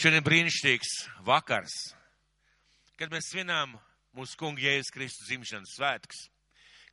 Šodien 0.00 0.22
brīnišķīgs 0.24 0.90
vakars, 1.26 1.74
kad 2.96 3.10
mēs 3.12 3.26
svinām 3.34 3.74
mūsu 4.16 4.38
kunga 4.40 4.62
Jēzus 4.64 4.94
Kristus 4.94 5.26
dzimšanas 5.28 5.74
svētkus, 5.76 6.22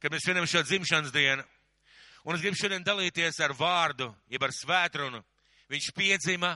kad 0.03 0.11
mēs 0.11 0.25
svinam 0.25 0.43
šo 0.43 0.59
dzimšanas 0.65 1.13
dienu. 1.15 1.45
Un 2.27 2.35
es 2.35 2.41
gribu 2.43 2.59
šodien 2.59 2.83
dalīties 2.83 3.39
ar 3.45 3.53
vārdu, 3.55 4.09
jeb 4.27 4.43
ar 4.43 4.51
svētrunu. 4.51 5.21
Viņš 5.71 5.87
piedzima, 5.95 6.49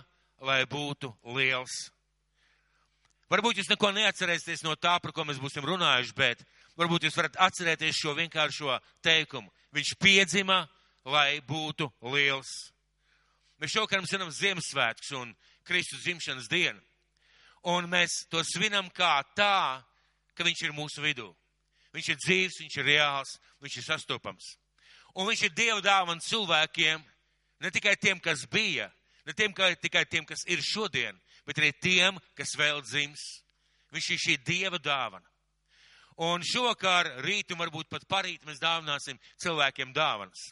lai 0.44 0.66
būtu 0.68 1.14
liels. 1.38 1.78
Varbūt 3.32 3.62
jūs 3.62 3.72
neko 3.72 3.94
neatcerēsieties 3.96 4.66
no 4.68 4.76
tā, 4.76 4.98
par 5.00 5.16
ko 5.16 5.24
mēs 5.24 5.40
būsim 5.40 5.64
runājuši, 5.64 6.18
bet 6.20 6.44
varbūt 6.76 7.08
jūs 7.08 7.16
varat 7.16 7.40
atcerēties 7.48 8.02
šo 8.04 8.18
vienkāršo 8.20 8.76
teikumu. 9.00 9.48
Viņš 9.72 9.94
piedzima, 10.04 10.66
lai 11.08 11.40
būtu 11.48 11.88
liels. 12.12 12.52
Mēs 13.62 13.72
šovakar 13.72 14.04
svinam 14.10 14.36
Ziemassvētkus 14.36 15.16
un 15.16 15.32
Kristus 15.68 16.04
dzimšanas 16.06 16.50
dienu. 16.52 16.82
Un 17.70 17.86
mēs 17.90 18.24
to 18.32 18.42
svinam 18.46 18.90
kā 18.90 19.20
tā, 19.38 19.82
ka 20.34 20.46
viņš 20.46 20.66
ir 20.66 20.74
mūsu 20.74 21.04
vidū. 21.04 21.30
Viņš 21.94 22.10
ir 22.10 22.20
dzīves, 22.24 22.60
viņš 22.64 22.78
ir 22.80 22.88
reāls, 22.88 23.36
viņš 23.62 23.78
ir 23.78 23.86
sastopams. 23.86 24.56
Un 25.20 25.28
viņš 25.28 25.44
ir 25.46 25.56
Dieva 25.56 25.82
dāvana 25.84 26.24
cilvēkiem, 26.24 27.04
ne 27.62 27.72
tikai 27.72 27.98
tiem, 28.00 28.20
kas 28.24 28.46
bija, 28.50 28.88
ne 29.28 29.36
tiem, 29.36 29.54
ka, 29.54 29.74
tikai 29.76 30.06
tiem, 30.08 30.26
kas 30.26 30.46
ir 30.48 30.64
šodien, 30.64 31.20
bet 31.46 31.60
arī 31.60 31.74
tiem, 31.84 32.20
kas 32.38 32.56
vēl 32.58 32.80
dzims. 32.86 33.26
Viņš 33.92 34.08
ir 34.14 34.24
šī 34.24 34.38
Dieva 34.48 34.80
dāvana. 34.80 35.28
Un 36.22 36.44
šovakar, 36.46 37.10
rīt 37.26 37.52
un 37.52 37.60
varbūt 37.60 37.90
pat 37.92 38.08
parīt 38.08 38.44
mēs 38.48 38.60
dāvināsim 38.62 39.20
cilvēkiem 39.42 39.92
dāvanas. 39.96 40.52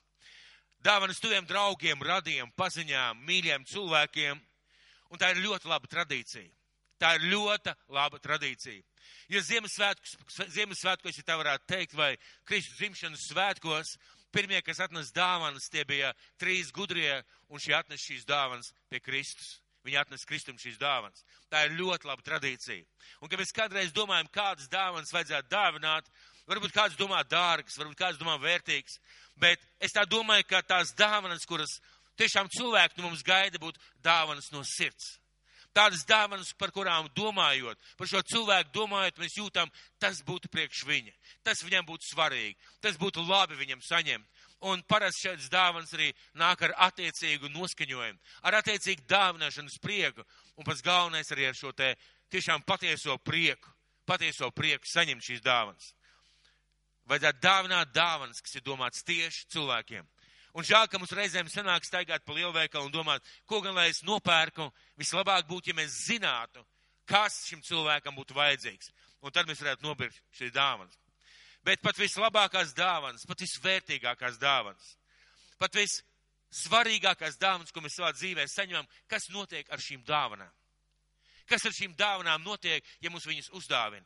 Dāvanas 0.84 1.20
tuviem 1.20 1.48
draugiem, 1.48 2.00
radiem, 2.03 2.52
paziņām, 2.55 3.20
mīļiem 3.28 3.66
cilvēkiem. 3.67 4.39
Un 5.09 5.22
tā 5.22 5.31
ir 5.34 5.44
ļoti 5.44 5.70
laba 5.70 5.90
tradīcija. 5.90 6.49
Tā 6.99 7.13
ir 7.16 7.30
ļoti 7.31 7.73
laba 7.95 8.20
tradīcija. 8.20 8.84
Jo 9.31 9.41
Ziemassvētkos, 9.45 10.39
Ziemassvētkos, 10.52 11.17
ja 11.17 11.25
tā 11.25 11.38
varētu 11.39 11.70
teikt, 11.70 11.95
vai 11.95 12.11
Kristus 12.50 12.78
dzimšanas 12.81 13.28
svētkos, 13.30 13.94
pirmie, 14.36 14.59
kas 14.66 14.81
atnes 14.84 15.14
dāvanas, 15.16 15.69
tie 15.72 15.86
bija 15.88 16.11
trīs 16.42 16.73
gudrie, 16.75 17.22
un 17.50 17.61
šie 17.61 17.73
atnes 17.78 18.03
šīs 18.03 18.28
dāvanas 18.30 18.73
pie 18.92 19.02
Kristus. 19.02 19.58
Viņi 19.88 19.95
atnes 20.02 20.25
Kristum 20.28 20.58
šīs 20.59 20.75
dāvanas. 20.78 21.23
Tā 21.50 21.64
ir 21.66 21.78
ļoti 21.80 22.09
laba 22.09 22.25
tradīcija. 22.25 22.84
Un, 23.23 23.30
kad 23.31 23.39
mēs 23.39 23.56
kādreiz 23.56 23.94
domājam, 23.95 24.28
kādas 24.34 24.67
dāvanas 24.69 25.14
vajadzētu 25.16 25.47
dāvināt, 25.53 26.09
varbūt 26.50 26.75
kāds 26.75 26.97
domā 27.00 27.22
dārgas, 27.23 27.78
varbūt 27.80 27.97
kāds 27.97 28.19
domā 28.19 28.36
vērtīgas, 28.44 29.00
bet 29.39 29.64
es 29.80 29.95
tā 29.95 30.03
domāju, 30.09 30.50
ka 30.50 30.62
tās 30.67 30.91
dāvanas, 31.00 31.47
kuras 31.47 31.78
tiešām 32.20 32.52
cilvēki 32.52 33.00
no 33.00 33.09
mums 33.09 33.23
gaida, 33.25 33.62
būtu 33.62 33.81
dāvanas 34.03 34.52
no 34.53 34.64
sirds. 34.67 35.16
Tādas 35.75 36.02
dāvanas, 36.09 36.50
par 36.58 36.72
kurām 36.73 37.08
domājot, 37.14 37.78
par 37.98 38.09
šo 38.09 38.23
cilvēku 38.25 38.73
domājot, 38.73 39.20
mēs 39.22 39.38
jūtam, 39.38 39.70
tas 40.02 40.23
būtu 40.25 40.50
priekš 40.50 40.81
viņa. 40.90 41.14
Tas 41.45 41.62
viņam 41.64 41.86
būtu 41.86 42.09
svarīgi, 42.09 42.58
tas 42.81 42.97
būtu 42.97 43.22
labi 43.28 43.58
viņam 43.59 43.84
saņemt. 43.86 44.45
Un 44.70 44.81
parasti 44.90 45.28
šādas 45.28 45.47
dāvanas 45.53 45.94
arī 45.95 46.09
nāk 46.36 46.66
ar 46.67 46.73
attiecīgu 46.90 47.52
noskaņojumu, 47.53 48.20
ar 48.44 48.58
attiecīgu 48.59 49.06
dāvināšanas 49.08 49.78
prieku, 49.80 50.25
un 50.58 50.67
pats 50.67 50.84
galvenais 50.84 51.31
arī 51.31 51.47
ar 51.47 51.56
šo 51.56 51.72
te 51.72 51.94
tiešām 52.34 52.66
patieso 52.67 53.16
prieku, 53.23 53.72
patieso 54.09 54.50
prieku 54.52 54.90
saņemt 54.90 55.23
šīs 55.23 55.45
dāvanas. 55.45 55.94
Vajadzētu 57.09 57.42
dāvināt 57.45 57.94
dāvanas, 57.94 58.42
kas 58.42 58.58
ir 58.58 58.66
domāts 58.66 59.06
tieši 59.06 59.47
cilvēkiem. 59.53 60.09
Un 60.58 60.66
žēl, 60.66 60.88
ka 60.89 60.97
mums 60.97 61.14
reizēm 61.14 61.50
sanāk 61.52 61.86
staigāt 61.86 62.25
pa 62.25 62.33
lielveikalu 62.33 62.89
un 62.89 62.94
domāt, 62.94 63.25
ko 63.45 63.61
gan 63.61 63.75
lai 63.78 63.89
es 63.92 64.02
nopērku. 64.05 64.69
Vislabāk 64.97 65.45
būtu, 65.50 65.69
ja 65.69 65.78
mēs 65.78 66.00
zinātu, 66.08 66.64
kas 67.09 67.44
šim 67.50 67.61
cilvēkam 67.66 68.17
būtu 68.17 68.38
vajadzīgs. 68.38 68.89
Un 69.22 69.36
tad 69.36 69.50
mēs 69.50 69.61
varētu 69.61 69.86
nopirkt 69.86 70.22
šīs 70.39 70.53
dāvanas. 70.56 70.97
Bet 71.66 71.83
pat 71.83 71.97
vislabākās 72.00 72.73
dāvanas, 72.73 73.25
pat 73.28 73.41
visvērtīgākās 73.44 74.40
dāvanas, 74.41 74.94
pat 75.59 75.75
vissvarīgākās 75.75 77.38
dāvanas, 77.38 77.74
ko 77.75 77.84
mēs 77.84 77.97
savā 78.00 78.13
dzīvē 78.16 78.47
saņemam, 78.47 78.88
kas 79.12 79.28
notiek 79.34 79.69
ar 79.69 79.84
šīm 79.84 80.06
dāvanām? 80.07 80.53
Kas 81.50 81.66
ar 81.66 81.75
šīm 81.75 81.97
dāvanām 82.00 82.45
notiek, 82.45 82.85
ja 83.01 83.12
mums 83.12 83.28
viņas 83.28 83.51
uzdāvina? 83.57 84.06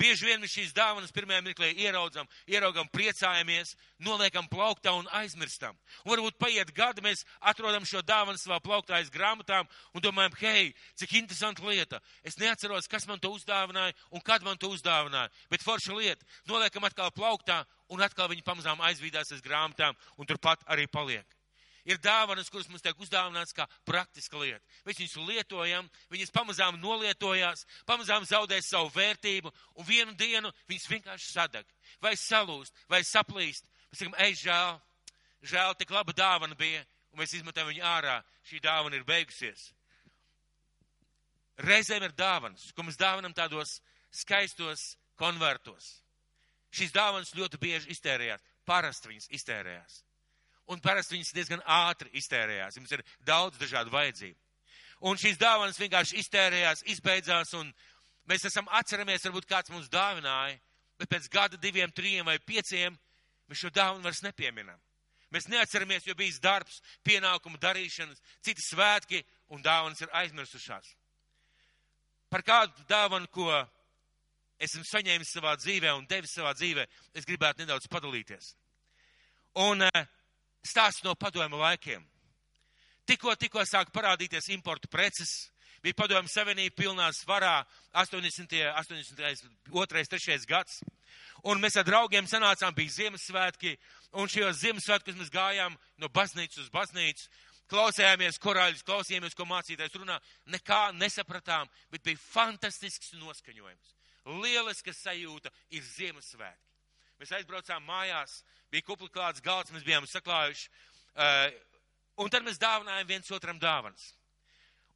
Bieži 0.00 0.26
vien 0.26 0.40
mēs 0.40 0.54
šīs 0.54 0.72
dāvanas 0.76 1.12
pirmajā 1.12 1.42
mirklī 1.44 1.68
ieraudzam, 1.84 2.28
ieraugam, 2.48 2.88
priecājamies, 2.92 3.74
noliekam 4.02 4.48
plauktā 4.50 4.94
un 4.96 5.08
aizmirstam. 5.18 5.76
Un 6.04 6.14
varbūt 6.14 6.38
paiet 6.40 6.72
gadi, 6.74 7.04
mēs 7.04 7.26
atrodam 7.52 7.84
šo 7.88 8.00
dāvanu 8.06 8.40
savā 8.40 8.58
plauktā 8.64 8.96
aiz 8.98 9.12
grāmatām 9.12 9.68
un 9.92 10.04
domājam, 10.04 10.38
hei, 10.40 10.72
cik 10.96 11.18
interesanta 11.20 11.66
lieta. 11.68 12.00
Es 12.24 12.38
neatceros, 12.40 12.88
kas 12.88 13.06
man 13.10 13.20
to 13.20 13.34
uzdāvināja 13.36 13.92
un 14.10 14.24
kad 14.24 14.42
man 14.46 14.58
to 14.58 14.72
uzdāvināja. 14.72 15.30
Bet 15.52 15.66
forša 15.66 15.98
lieta, 15.98 16.26
noliekam 16.48 16.88
atkal 16.88 17.12
plauktā 17.12 17.62
un 17.92 18.02
atkal 18.02 18.32
viņi 18.32 18.46
pamazām 18.48 18.80
aizvīdās 18.88 19.36
aiz 19.36 19.44
grāmatām 19.44 19.96
un 20.16 20.28
turpat 20.28 20.64
arī 20.72 20.88
paliek 20.88 21.41
ir 21.84 21.98
dāvanas, 22.02 22.50
kuras 22.50 22.68
mums 22.70 22.82
tiek 22.84 22.98
uzdāvināts 23.02 23.54
kā 23.56 23.66
praktiska 23.88 24.38
lieta. 24.38 24.62
Mēs 24.86 25.00
viņus 25.00 25.16
lietojam, 25.28 25.88
viņas 26.12 26.34
pamazām 26.34 26.78
nolietojās, 26.82 27.66
pamazām 27.88 28.26
zaudēs 28.28 28.70
savu 28.70 28.92
vērtību, 28.94 29.52
un 29.78 29.88
vienu 29.88 30.14
dienu 30.18 30.52
viņas 30.70 30.88
vienkārši 30.92 31.30
sadeg, 31.32 31.66
vai 32.02 32.14
salūst, 32.18 32.74
vai 32.90 33.02
saplīst. 33.06 33.66
Mēs 33.90 34.02
sakam, 34.02 34.18
ej, 34.24 34.36
žēl, 34.44 34.78
žēl, 35.52 35.74
tik 35.78 35.94
laba 35.94 36.14
dāvana 36.16 36.58
bija, 36.58 36.84
un 37.12 37.22
mēs 37.22 37.34
izmetam 37.36 37.68
viņu 37.70 37.84
ārā. 37.86 38.20
Šī 38.48 38.62
dāvana 38.62 38.98
ir 38.98 39.06
beigusies. 39.06 39.70
Reizēm 41.62 42.06
ir 42.06 42.14
dāvanas, 42.16 42.70
ko 42.74 42.86
mēs 42.86 42.96
dāvinam 42.98 43.34
tādos 43.36 43.76
skaistos 44.10 44.94
konvertos. 45.20 45.98
Šīs 46.72 46.94
dāvanas 46.94 47.34
ļoti 47.36 47.60
bieži 47.60 47.92
iztērējās, 47.92 48.40
parasti 48.66 49.12
viņas 49.12 49.28
iztērējās 49.36 50.00
un 50.72 50.82
parasti 50.82 51.16
viņas 51.16 51.34
diezgan 51.36 51.62
ātri 51.68 52.10
iztērējās. 52.18 52.78
Jums 52.78 52.92
ir 52.96 53.04
daudz 53.26 53.60
dažādu 53.60 53.92
vajadzību. 53.92 54.38
Un 55.08 55.18
šīs 55.18 55.40
dāvanas 55.40 55.80
vienkārši 55.82 56.20
iztērējās, 56.22 56.84
izbeidzās, 56.94 57.54
un 57.58 57.72
mēs 58.30 58.46
esam 58.46 58.68
atceramies, 58.70 59.24
varbūt 59.26 59.48
kāds 59.50 59.72
mums 59.74 59.90
dāvināja, 59.90 60.60
bet 61.00 61.10
pēc 61.10 61.26
gada, 61.32 61.58
diviem, 61.58 61.90
trim 61.90 62.28
vai 62.28 62.38
pieciem 62.38 62.96
mēs 63.50 63.64
šo 63.64 63.72
dāvanu 63.74 64.06
vairs 64.06 64.22
nepieminam. 64.22 64.78
Mēs 65.32 65.48
neatceramies, 65.48 66.06
jo 66.06 66.14
bijis 66.14 66.38
darbs, 66.44 66.82
pienākumu 67.08 67.58
darīšanas, 67.58 68.20
citi 68.44 68.62
svētki 68.62 69.22
un 69.50 69.64
dāvanas 69.64 70.04
ir 70.04 70.12
aizmirsušās. 70.20 70.90
Par 72.32 72.44
kādu 72.44 72.84
dāvanu, 72.88 73.28
ko 73.32 73.48
esmu 74.62 74.84
saņēmis 74.86 75.32
savā 75.34 75.56
dzīvē 75.58 75.92
un 75.96 76.06
devis 76.08 76.36
savā 76.36 76.52
dzīvē, 76.56 76.84
es 77.16 77.26
gribētu 77.28 77.64
nedaudz 77.64 77.88
padalīties. 77.90 78.52
Un 79.64 79.84
uh, 79.88 80.04
stāsts 80.66 81.04
no 81.04 81.14
padomu 81.18 81.60
laikiem. 81.60 82.04
Tikko, 83.08 83.34
tikko 83.34 83.64
sāk 83.66 83.90
parādīties 83.94 84.48
importu 84.54 84.88
preces, 84.90 85.50
bija 85.82 85.96
padomu 85.98 86.30
savienība 86.30 86.76
pilnā 86.78 87.08
svarā 87.16 87.62
80. 87.92 88.54
82. 88.78 90.04
3. 90.14 90.46
gads. 90.46 90.82
Un 91.50 91.58
mēs 91.60 91.76
ar 91.76 91.86
draugiem 91.86 92.28
sanācām, 92.30 92.74
bija 92.74 92.94
Ziemassvētki, 93.00 93.74
un 94.14 94.30
šajos 94.30 94.60
Ziemassvētkos 94.62 95.18
mēs 95.18 95.32
gājām 95.34 95.74
no 95.98 96.08
baznīcas 96.14 96.62
uz 96.62 96.70
baznīcu, 96.70 97.26
klausījāmies 97.72 98.38
korāļus, 98.42 98.84
klausījāmies, 98.86 99.34
ko 99.34 99.46
mācītājs 99.50 99.98
runā, 99.98 100.20
nekā 100.54 100.92
nesapratām, 100.94 101.70
bet 101.90 102.04
bija 102.06 102.20
fantastisks 102.22 103.16
noskaņojums. 103.18 103.94
Lieliska 104.42 104.94
sajūta 104.94 105.50
ir 105.74 105.82
Ziemassvētki. 105.82 106.70
Mēs 107.18 107.34
aizbraucām 107.38 107.82
mājās, 107.86 108.40
bija 108.72 108.86
kupli 108.88 109.10
klāts 109.12 109.44
galds, 109.44 109.72
mēs 109.74 109.84
bijām 109.86 110.08
saklājuši. 110.08 110.68
Uh, 111.12 111.48
un 112.24 112.32
tad 112.32 112.44
mēs 112.46 112.60
dāvinājām 112.62 113.08
viens 113.08 113.32
otram 113.36 113.60
dāvanas. 113.60 114.12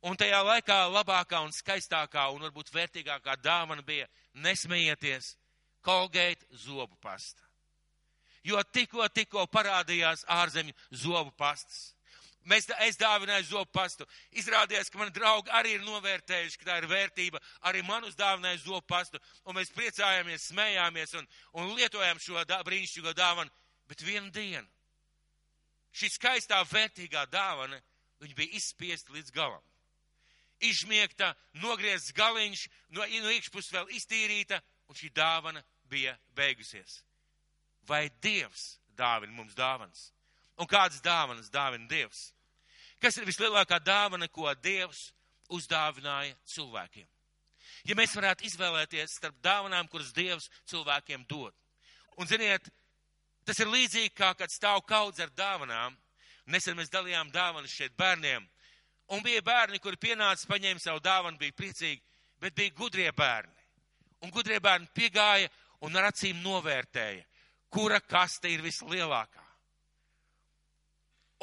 Un 0.07 0.17
tajā 0.17 0.39
laikā 0.45 0.77
labākā 0.93 1.41
un 1.45 1.53
skaistākā 1.55 2.29
un 2.35 2.45
varbūt 2.47 2.71
vērtīgākā 2.75 3.37
dāvana 3.43 3.85
bija 3.85 4.07
nesmējieties 4.45 5.35
Colgate 5.87 6.47
zobu 6.59 6.97
pasta. 7.03 7.43
Jo 8.47 8.63
tikko, 8.63 9.07
tikko 9.11 9.47
parādījās 9.51 10.25
ārzemju 10.31 10.75
zobu 10.95 11.33
pastas. 11.39 11.97
Mēs, 12.47 12.69
es 12.87 12.99
dāvināju 12.99 13.49
zobu 13.49 13.71
pastu. 13.75 14.07
Izrādījās, 14.39 14.91
ka 14.91 15.01
mani 15.01 15.15
draugi 15.15 15.51
arī 15.59 15.73
ir 15.75 15.87
novērtējuši, 15.87 16.61
ka 16.61 16.69
tā 16.69 16.77
ir 16.79 16.87
vērtība. 16.91 17.41
Arī 17.67 17.83
man 17.87 18.07
uzdāvināja 18.07 18.61
zobu 18.63 18.85
pastu. 18.87 19.19
Un 19.47 19.59
mēs 19.59 19.73
priecājāmies, 19.75 20.47
smējāmies 20.53 21.17
un, 21.19 21.27
un 21.59 21.73
lietojām 21.75 22.23
šo 22.23 22.45
dā, 22.47 22.61
brīnišķīgo 22.67 23.17
dāvanu. 23.19 23.51
Bet 23.87 24.03
vienu 24.03 24.31
dienu 24.35 24.67
šī 25.97 26.11
skaistā, 26.13 26.59
vērtīgā 26.69 27.25
dāvana, 27.33 27.79
viņa 28.21 28.37
bija 28.37 28.59
izspiesta 28.59 29.15
līdz 29.15 29.33
galam. 29.33 29.63
Izsmiegta, 30.65 31.35
nogriezts 31.61 32.15
galiņš, 32.17 32.67
no, 32.97 33.05
no 33.05 33.33
iekšpuses 33.33 33.73
vēl 33.73 33.93
iztīrīta, 33.97 34.61
un 34.89 34.97
šī 34.97 35.11
dāvana 35.17 35.63
bija 35.89 36.17
beigusies. 36.37 37.01
Vai 37.89 38.09
Dievs 38.23 38.77
dāvina 38.97 39.33
mums 39.37 39.57
dāvanas? 39.57 40.11
Un 40.57 40.69
kādas 40.69 41.03
dāvanas 41.05 41.53
dāvina 41.53 41.89
Dievs? 41.89 42.31
Kas 43.01 43.19
ir 43.19 43.29
vislielākā 43.29 43.79
dāvana, 43.85 44.29
ko 44.33 44.49
Dievs 44.65 45.11
uzdāvināja 45.53 46.35
cilvēkiem. 46.49 47.07
Ja 47.87 47.95
mēs 47.99 48.17
varētu 48.17 48.47
izvēlēties 48.49 49.19
starp 49.21 49.37
dāvanām, 49.45 49.89
kuras 49.93 50.15
Dievs 50.17 50.49
cilvēkiem 50.71 51.27
dod. 51.29 51.55
Un, 52.17 52.27
ziniet, 52.27 52.71
tas 53.47 53.61
ir 53.63 53.71
līdzīgi 53.71 54.13
kā, 54.17 54.33
kad 54.39 54.53
stāv 54.53 54.83
kaudz 54.89 55.23
ar 55.23 55.31
dāvanām. 55.37 55.95
Nesen 56.51 56.77
mēs 56.79 56.93
dalījām 56.93 57.33
dāvanas 57.35 57.73
šeit 57.75 57.97
bērniem. 57.99 58.45
Un 59.15 59.23
bija 59.23 59.43
bērni, 59.43 59.79
kuri 59.83 59.99
pienāca, 60.03 60.49
paņēma 60.51 60.83
savu 60.83 61.01
dāvanu, 61.03 61.39
bija 61.39 61.55
priecīgi, 61.55 62.03
bet 62.43 62.55
bija 62.59 62.75
gudrie 62.75 63.11
bērni. 63.15 63.55
Un 64.27 64.33
gudrie 64.35 64.59
bērni 64.63 64.89
piegāja 64.95 65.51
un 65.87 65.99
ar 65.99 66.09
acīm 66.11 66.41
novērtēja, 66.43 67.23
kura 67.71 68.01
kaste 68.01 68.51
ir 68.51 68.65
vislielākā. 68.65 69.45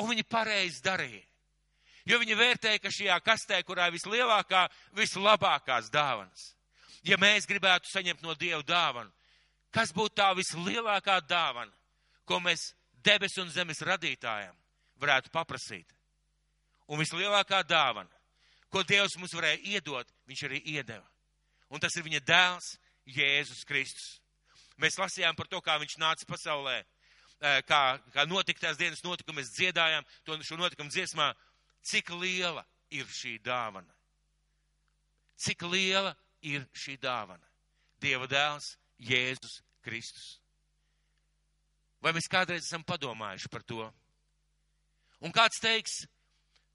Un 0.02 0.10
viņi 0.10 0.26
pareizi 0.26 0.82
darīja. 0.84 1.24
Jo 2.10 2.18
viņi 2.20 2.36
vērtēja, 2.36 2.82
ka 2.84 2.92
šajā 2.92 3.20
kastē, 3.24 3.62
kurā 3.64 3.88
ir 3.88 3.96
vislielākā, 3.96 4.66
vislabākās 4.98 5.88
dāvanas. 5.94 6.50
Ja 7.08 7.16
mēs 7.20 7.48
gribētu 7.48 7.88
saņemt 7.92 8.24
no 8.24 8.36
Dieva 8.40 8.64
dāvanu, 8.68 9.12
kas 9.72 9.94
būtu 9.96 10.18
tā 10.20 10.30
vislielākā 10.36 11.20
dāvana, 11.28 11.72
ko 12.25 12.40
mēs 12.44 12.72
debesu 13.04 13.44
un 13.44 13.52
zemes 13.52 13.81
radītājiem 13.84 14.56
varētu 15.02 15.31
paprasīt? 15.34 15.88
Un 16.88 17.00
vislielākā 17.00 17.64
dāvana, 17.68 18.12
ko 18.70 18.84
Dievs 18.84 19.16
mums 19.18 19.34
varēja 19.36 19.62
iedot, 19.75 20.10
viņš 20.28 20.44
arī 20.48 20.60
iedeva. 20.75 21.06
Un 21.74 21.81
tas 21.81 21.96
ir 21.98 22.06
viņa 22.06 22.22
dēls, 22.28 22.74
Jēzus 23.10 23.64
Kristus. 23.68 24.20
Mēs 24.80 24.98
lasījām 25.00 25.36
par 25.38 25.48
to, 25.52 25.60
kā 25.62 25.75
viņš 25.81 25.98
nāca 26.02 26.28
pasaulē, 26.28 26.81
kā, 27.68 27.81
kā 28.14 28.26
notika 28.30 28.68
tās 28.68 28.80
dienas 28.80 29.04
notikumi, 29.04 29.42
mēs 29.42 29.52
dziedājām 29.58 30.06
to 30.26 30.38
šo 30.46 30.58
notikumu 30.60 30.92
dziesmā, 30.94 31.31
cik 31.84 32.14
liela 32.16 32.64
ir 32.94 33.10
šī 33.10 33.38
dāvana. 33.44 33.92
Cik 35.44 35.66
liela 35.68 36.14
ir 36.46 36.66
šī 36.78 36.98
dāvana. 37.02 37.44
Dieva 38.04 38.28
dēls, 38.30 38.76
Jēzus 39.00 39.62
Kristus. 39.84 40.38
Vai 42.04 42.12
mēs 42.12 42.28
kādreiz 42.28 42.66
esam 42.66 42.84
padomājuši 42.84 43.50
par 43.52 43.64
to? 43.64 43.86
Un 45.24 45.32
kāds 45.32 45.62
teiks, 45.64 46.02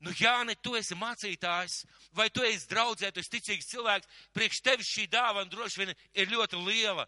nu, 0.00 0.14
Jāni, 0.16 0.54
tu 0.64 0.72
esi 0.78 0.96
mācītājs, 0.96 1.82
vai 2.16 2.30
tu 2.32 2.44
esi 2.46 2.68
draudzē, 2.70 3.10
tu 3.12 3.20
esi 3.20 3.34
ticīgs 3.36 3.68
cilvēks, 3.74 4.08
priekš 4.32 4.62
tevis 4.64 4.88
šī 4.88 5.04
dāvana 5.12 5.50
droši 5.52 5.82
vien 5.82 5.92
ir 6.16 6.32
ļoti 6.32 6.62
liela. 6.64 7.04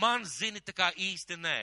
Man, 0.00 0.24
zini, 0.24 0.62
tā 0.64 0.72
kā 0.76 0.88
īsti 0.96 1.36
nē. 1.40 1.58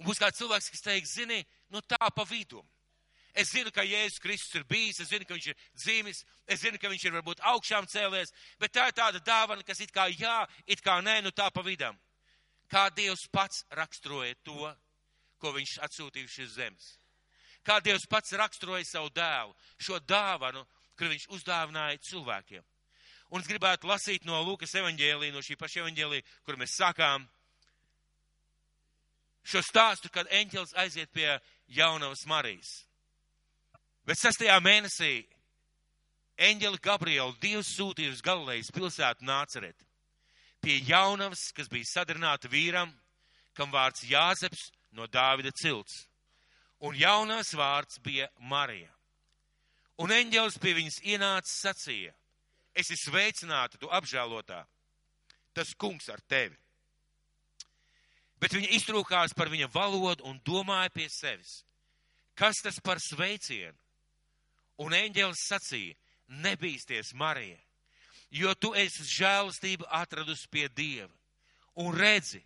Un 0.00 0.06
būs 0.06 0.18
kāds 0.22 0.38
cilvēks, 0.38 0.70
kas 0.74 0.84
teiks, 0.86 1.14
zini, 1.18 1.42
nu 1.70 1.82
tā 1.82 2.10
pa 2.14 2.24
vidu. 2.26 2.62
Es 3.34 3.50
zinu, 3.54 3.70
ka 3.70 3.82
Jēzus 3.86 4.22
Kristus 4.22 4.58
ir 4.58 4.64
bijis, 4.66 4.98
es 5.02 5.10
zinu, 5.10 5.26
ka 5.26 5.36
viņš 5.36 5.50
ir 5.52 5.58
dzīvis, 5.78 6.22
es 6.50 6.62
zinu, 6.62 6.78
ka 6.82 6.90
viņš 6.90 7.04
ir 7.06 7.14
varbūt 7.18 7.42
augšām 7.52 7.86
cēlies, 7.90 8.32
bet 8.58 8.74
tā 8.74 8.88
ir 8.90 8.96
tāda 8.98 9.22
dāvana, 9.22 9.66
kas 9.66 9.82
it 9.82 9.92
kā 9.94 10.08
jā, 10.10 10.38
it 10.66 10.82
kā 10.82 10.98
nē, 11.02 11.20
nu 11.22 11.30
tā 11.30 11.46
pa 11.54 11.62
vidam. 11.66 11.98
Kā 12.70 12.86
Dievs 12.94 13.26
pats 13.32 13.64
raksturoja 13.74 14.36
to, 14.46 14.70
ko 15.42 15.52
viņš 15.56 15.78
atsūtīja 15.86 16.30
šīs 16.30 16.52
zemes. 16.54 16.90
Kā 17.66 17.80
Dievs 17.82 18.06
pats 18.08 18.32
raksturoja 18.38 18.86
savu 18.86 19.10
dēlu, 19.14 19.56
šo 19.82 19.98
dāvanu, 20.06 20.62
kur 20.96 21.10
viņš 21.10 21.26
uzdāvināja 21.34 21.98
cilvēkiem. 22.06 22.62
Un 23.30 23.42
es 23.42 23.50
gribētu 23.50 23.88
lasīt 23.90 24.24
no 24.26 24.40
Lūkas 24.46 24.74
evaņģēlī, 24.80 25.30
no 25.34 25.42
šī 25.42 25.56
paša 25.58 25.84
evaņģēlī, 25.84 26.22
kur 26.46 26.58
mēs 26.58 26.76
sākām 26.78 27.26
šo 29.46 29.62
stāstu, 29.64 30.10
kad 30.12 30.30
eņķels 30.30 30.74
aiziet 30.78 31.12
pie 31.14 31.28
jaunavas 31.74 32.24
Marijas. 32.30 32.72
Bet 34.06 34.18
sastajā 34.18 34.56
mēnesī 34.62 35.14
eņģeli 36.40 36.82
Gabrielu 36.82 37.36
Dievs 37.42 37.74
sūtīja 37.76 38.14
uz 38.14 38.22
Galilejas 38.24 38.72
pilsētu 38.74 39.26
Nāceret 39.26 39.89
pie 40.60 40.80
jaunavas, 40.86 41.50
kas 41.56 41.68
bija 41.72 41.88
sadarināta 41.88 42.50
vīram, 42.52 42.92
kam 43.56 43.72
vārds 43.72 44.04
Jāzeps 44.08 44.70
no 44.96 45.06
Dāvida 45.06 45.52
cilts. 45.56 46.06
Un 46.80 46.96
jaunās 46.96 47.52
vārds 47.56 48.00
bija 48.04 48.28
Marija. 48.38 48.88
Un 50.00 50.12
eņģelis 50.16 50.56
pie 50.62 50.72
viņas 50.78 51.02
ienāca 51.04 51.50
sacīja, 51.50 52.14
esi 52.72 52.96
sveicināta, 52.96 53.76
tu 53.76 53.90
apžēlotā, 53.92 54.62
tas 55.52 55.74
kungs 55.76 56.08
ar 56.08 56.22
tevi. 56.24 56.56
Bet 58.40 58.54
viņa 58.56 58.70
iztrūkās 58.78 59.34
par 59.36 59.50
viņa 59.52 59.68
valodu 59.74 60.24
un 60.24 60.40
domāja 60.46 60.88
pie 60.94 61.10
sevis, 61.12 61.58
kas 62.32 62.62
tas 62.64 62.80
par 62.80 63.02
sveicienu? 63.04 63.76
Un 64.80 64.96
eņģēlis 64.96 65.42
sacīja, 65.50 65.98
nebīsties, 66.40 67.12
Marija, 67.12 67.58
jo 68.30 68.54
tu 68.54 68.72
esi 68.74 69.06
žēlastību 69.06 69.88
atradusi 69.90 70.48
pie 70.50 70.68
Dieva. 70.68 71.12
Un 71.80 71.94
redzi, 71.96 72.42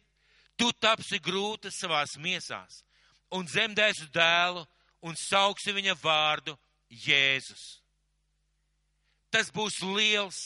tu 0.56 0.70
tapsi 0.72 1.18
grūta 1.18 1.72
savās 1.72 2.16
miesās, 2.20 2.82
un 3.32 3.46
dzemdēsi 3.48 4.10
dēlu, 4.14 4.64
un 5.04 5.16
sauksi 5.18 5.74
viņa 5.74 5.96
vārdu 6.02 6.56
Jēzus. 6.90 7.80
Tas 9.32 9.50
būs 9.50 9.80
liels, 9.82 10.40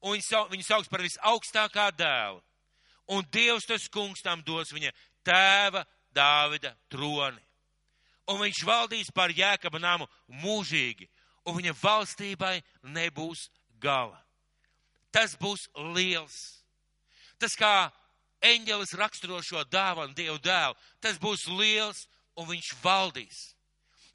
un 0.00 0.16
viņu 0.16 0.64
sauks 0.64 0.88
par 0.88 1.02
visaugstākā 1.02 1.90
dēlu. 1.96 2.40
Un 3.10 3.26
Dievs 3.32 3.66
tas 3.66 3.88
kungs 3.90 4.22
tam 4.22 4.44
dos 4.46 4.70
viņa 4.70 4.92
tēva 5.26 5.82
Dāvida 6.14 6.76
troni 6.90 7.42
un 8.30 8.40
viņš 8.44 8.62
valdīs 8.66 9.10
pār 9.14 9.34
jēkaba 9.34 9.80
namu 9.82 10.06
mūžīgi, 10.42 11.08
un 11.46 11.58
viņa 11.58 11.74
valstībai 11.80 12.60
nebūs 12.94 13.48
gala. 13.82 14.18
Tas 15.10 15.34
būs 15.38 15.66
liels. 15.94 16.36
Tas 17.40 17.56
kā 17.58 17.90
eņģelis 18.44 18.94
raksturo 18.98 19.40
šo 19.42 19.64
dāvanu 19.68 20.14
Dievu 20.14 20.38
dēlu, 20.42 20.76
tas 21.00 21.18
būs 21.20 21.46
liels, 21.48 22.06
un 22.38 22.48
viņš 22.48 22.74
valdīs. 22.82 23.40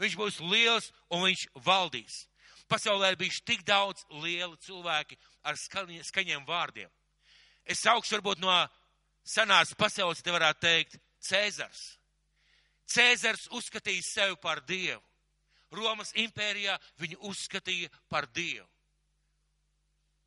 Viņš 0.02 0.16
būs 0.20 0.40
liels, 0.44 0.92
un 1.10 1.26
viņš 1.26 1.48
valdīs. 1.66 2.26
Pasaulē 2.68 3.14
ir 3.14 3.20
bijuši 3.20 3.44
tik 3.46 3.64
daudz 3.66 4.06
lielu 4.24 4.56
cilvēki 4.66 5.18
ar 5.46 5.58
skaņiem 5.58 6.46
vārdiem. 6.48 6.90
Es 7.66 7.86
augstu 7.90 8.18
varbūt 8.18 8.42
no 8.42 8.54
senās 9.26 9.74
pasaules, 9.78 10.22
te 10.22 10.34
varētu 10.34 10.66
teikt, 10.66 10.98
Cēzars. 11.26 11.96
Cēzars 12.86 13.48
uzskatīja 13.58 14.04
sevi 14.06 14.36
par 14.42 14.62
dievu. 14.62 15.02
Romas 15.74 16.12
impērijā 16.22 16.78
viņu 17.02 17.18
uzskatīja 17.32 17.90
par 18.10 18.28
dievu. 18.30 18.68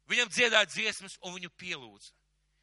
Viņam 0.09 0.31
dziedāja 0.33 0.69
dziesmas 0.71 1.19
un 1.23 1.37
viņu 1.37 1.51
pielūdza. 1.61 2.13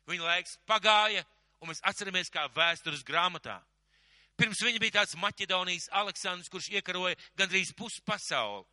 Viņa 0.09 0.25
laiks 0.25 0.57
pagāja, 0.69 1.23
un 1.61 1.69
mēs 1.69 1.81
atceramies 1.85 2.31
kā 2.33 2.45
vēstures 2.53 3.03
grāmatā. 3.05 3.59
Pirms 4.35 4.61
viņa 4.61 4.81
bija 4.81 4.97
tāds 4.99 5.15
Maķedonijas 5.17 5.87
Aleksandrs, 5.95 6.51
kurš 6.51 6.69
iekaroja 6.75 7.15
gandrīz 7.39 7.71
pusi 7.77 8.01
pasauli. 8.05 8.65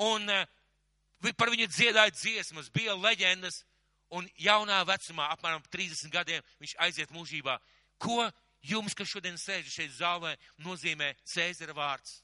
Un 0.00 0.26
uh, 0.32 1.32
par 1.36 1.52
viņu 1.52 1.68
dziedāja 1.70 2.12
dziesmas, 2.16 2.72
bija 2.74 2.96
leģendas, 2.98 3.62
un 4.10 4.26
jaunā 4.40 4.80
vecumā, 4.88 5.28
apmēram 5.36 5.62
30 5.70 6.10
gadiem, 6.12 6.42
viņš 6.62 6.74
aiziet 6.82 7.12
mūžībā. 7.14 7.56
Ko 8.00 8.24
jums, 8.66 8.96
kas 8.96 9.12
šodien 9.12 9.38
sēž 9.38 9.70
šeit 9.70 9.94
zālē, 9.94 10.34
nozīmē 10.64 11.12
Cēzara 11.28 11.76
vārds? 11.76 12.18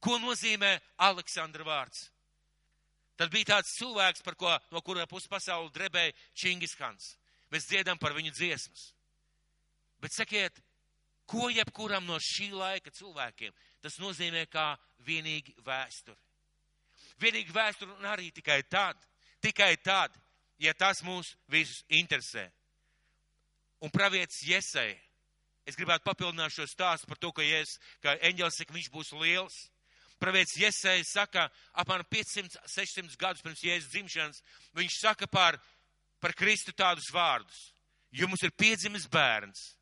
Ko 0.00 0.16
nozīmē 0.22 0.78
Aleksandra 1.04 1.66
vārds? 1.66 2.08
Tad 3.18 3.30
bija 3.30 3.54
tāds 3.54 3.76
cilvēks, 3.78 4.24
ko, 4.38 4.50
no 4.74 4.82
kura 4.82 5.06
puses 5.06 5.30
pasauli 5.30 5.70
drebēja 5.74 6.14
Čingiskans. 6.34 7.14
Mēs 7.52 7.68
dziedam 7.70 7.98
par 7.98 8.14
viņu 8.16 8.32
dziesmas. 8.34 8.88
Bet 10.02 10.12
sakiet, 10.12 10.58
ko 11.30 11.48
jebkuram 11.52 12.04
no 12.06 12.18
šī 12.18 12.50
laika 12.52 12.90
cilvēkiem 12.90 13.54
tas 13.84 14.00
nozīmē 14.02 14.46
kā 14.50 14.74
vienīgi 15.06 15.54
vēsturi? 15.64 16.18
Vienīgi 17.22 17.54
vēsturi 17.54 17.94
un 17.94 18.10
arī 18.10 18.32
tikai 18.34 18.62
tad, 18.66 18.98
tikai 19.44 19.76
tad, 19.78 20.14
ja 20.58 20.74
tas 20.74 21.04
mūs 21.06 21.36
visus 21.48 21.84
interesē. 21.88 22.48
Un 23.84 23.92
pravietis 23.92 24.42
Jesai 24.48 24.94
Es 25.64 25.78
gribētu 25.80 26.04
papildināt 26.04 26.52
šo 26.52 26.66
stāstu 26.68 27.08
par 27.08 27.18
to, 27.20 27.30
ka, 27.32 27.44
yes, 27.44 27.78
ka 28.04 28.18
eņģēlis 28.28 28.58
saka, 28.60 28.74
viņš 28.76 28.90
būs 28.92 29.12
liels. 29.16 29.56
Pravietis 30.22 30.56
Iesējas 30.62 31.12
saka, 31.16 31.48
apmēram 31.80 32.06
500-600 32.12 33.18
gadus 33.20 33.42
pirms 33.44 33.64
Jēzus 33.64 33.90
dzimšanas, 33.92 34.42
viņš 34.78 34.98
saka 35.00 35.28
par, 35.28 35.58
par 36.22 36.34
Kristu 36.38 36.72
tādus 36.72 37.10
vārdus. 37.12 37.70
Jo 38.14 38.28
mums 38.30 38.44
ir 38.46 38.54
piedzimis 38.54 39.08
bērns, 39.10 39.74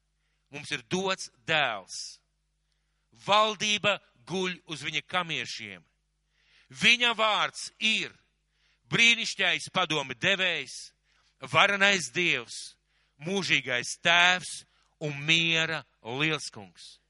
mums 0.51 0.73
ir 0.73 0.85
dots 0.91 1.29
dēls. 1.47 1.99
Valdība 3.27 3.99
guļ 4.27 4.57
uz 4.73 4.83
viņa 4.87 5.05
kamiešiem. 5.07 5.83
Viņa 6.73 7.13
vārds 7.19 7.69
ir 7.85 8.15
brīnišķīgais 8.93 9.69
padomi 9.73 10.17
devējs, 10.17 10.93
varenais 11.53 12.09
dievs, 12.15 12.75
mūžīgais 13.21 13.99
tēvs 14.05 14.63
un 15.05 15.19
miera 15.27 15.83
lielskungs. 16.03 17.02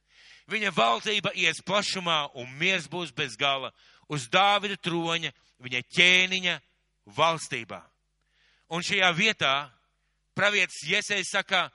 Viņa 0.50 0.72
valdība 0.74 1.32
ies 1.38 1.62
plašumā 1.64 2.32
un 2.38 2.50
miers 2.58 2.88
būs 2.90 3.12
bez 3.14 3.36
gala. 3.38 3.70
Uz 4.10 4.26
Dāvida 4.28 4.76
troņa 4.76 5.30
viņa 5.62 5.82
ķēniņa 5.94 6.56
valstībā. 7.16 7.80
Un 8.72 8.82
šajā 8.82 9.10
vietā 9.14 9.54
pravietis 10.34 10.82
Iesais 10.88 11.30
saka, 11.30 11.68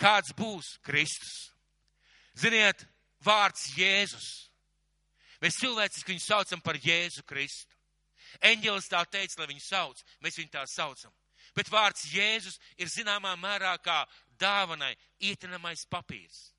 kāds 0.00 0.32
būs 0.36 0.78
Kristus. 0.82 1.52
Ziniet, 2.34 2.86
vārds 3.24 3.68
Jēzus. 3.76 4.28
Mēs 5.42 5.58
cilvēciski 5.60 6.14
viņu 6.14 6.24
saucam 6.24 6.62
par 6.64 6.78
Jēzu 6.80 7.24
Kristu. 7.28 7.68
Eņģelis 8.42 8.88
tā 8.88 9.02
teica, 9.10 9.42
lai 9.42 9.50
viņu 9.50 9.64
sauc, 9.66 10.00
mēs 10.24 10.38
viņu 10.38 10.52
tā 10.54 10.62
saucam. 10.70 11.12
Bet 11.54 11.68
vārds 11.68 12.06
Jēzus 12.14 12.58
ir 12.80 12.88
zināmā 12.88 13.34
mērā 13.36 13.74
kā 13.84 14.02
dāvanai 14.40 14.94
ietinamais 15.20 15.84
papīrs. 15.90 16.51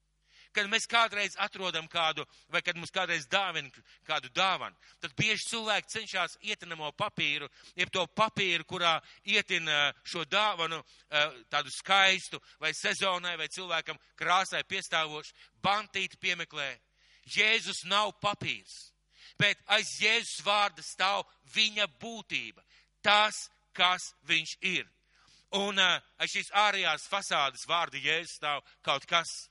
Kad 0.54 0.68
mēs 0.70 0.86
kādreiz 0.86 1.34
atrodam 1.42 1.88
kādu, 1.90 2.26
vai 2.54 2.62
kad 2.62 2.78
mums 2.78 2.94
kādreiz 2.94 3.26
dāvina 3.26 3.72
kādu 4.06 4.30
dāvanu, 4.36 4.78
tad 5.02 5.16
bieži 5.18 5.48
cilvēki 5.50 5.90
cenšas 5.90 6.38
ietinamo 6.46 6.92
papīru, 6.98 7.50
jeb 7.76 7.90
to 7.94 8.06
papīru, 8.14 8.66
kurā 8.70 8.94
ietina 9.26 9.92
šo 10.06 10.26
dāvanu, 10.30 10.84
eh, 11.10 11.44
tādu 11.50 11.74
skaistu, 11.74 12.42
vai 12.60 12.74
sezonai, 12.74 13.36
vai 13.38 13.48
cilvēkam 13.48 13.98
krāsai 14.16 14.64
piestāvošu, 14.64 15.34
bantīti 15.64 16.20
piemeklē. 16.22 16.78
Jēzus 17.26 17.86
nav 17.86 18.14
papīrs, 18.22 18.92
bet 19.40 19.58
aiz 19.68 19.98
Jēzus 20.02 20.44
vārda 20.46 20.84
stāv 20.84 21.24
viņa 21.56 21.88
būtība, 22.00 22.62
tas, 23.02 23.50
kas 23.74 24.14
viņš 24.28 24.58
ir. 24.62 24.86
Un 25.54 25.78
uh, 25.80 26.00
aiz 26.18 26.34
šīs 26.34 26.52
ārējās 26.58 27.08
fasādes 27.10 27.66
vārda 27.70 27.98
Jēzus 28.02 28.38
stāv 28.40 28.64
kaut 28.86 29.06
kas, 29.10 29.50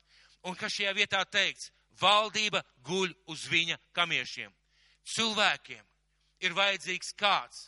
un 0.48 0.56
kas 0.58 0.74
šajā 0.76 0.92
vietā 0.96 1.22
teikts, 1.28 1.70
valdība 2.00 2.62
guļ 2.86 3.12
uz 3.30 3.46
viņa 3.50 3.78
kamiešiem. 3.96 4.52
Cilvēkiem 5.14 5.82
ir 6.42 6.54
vajadzīgs 6.56 7.12
kāds, 7.18 7.66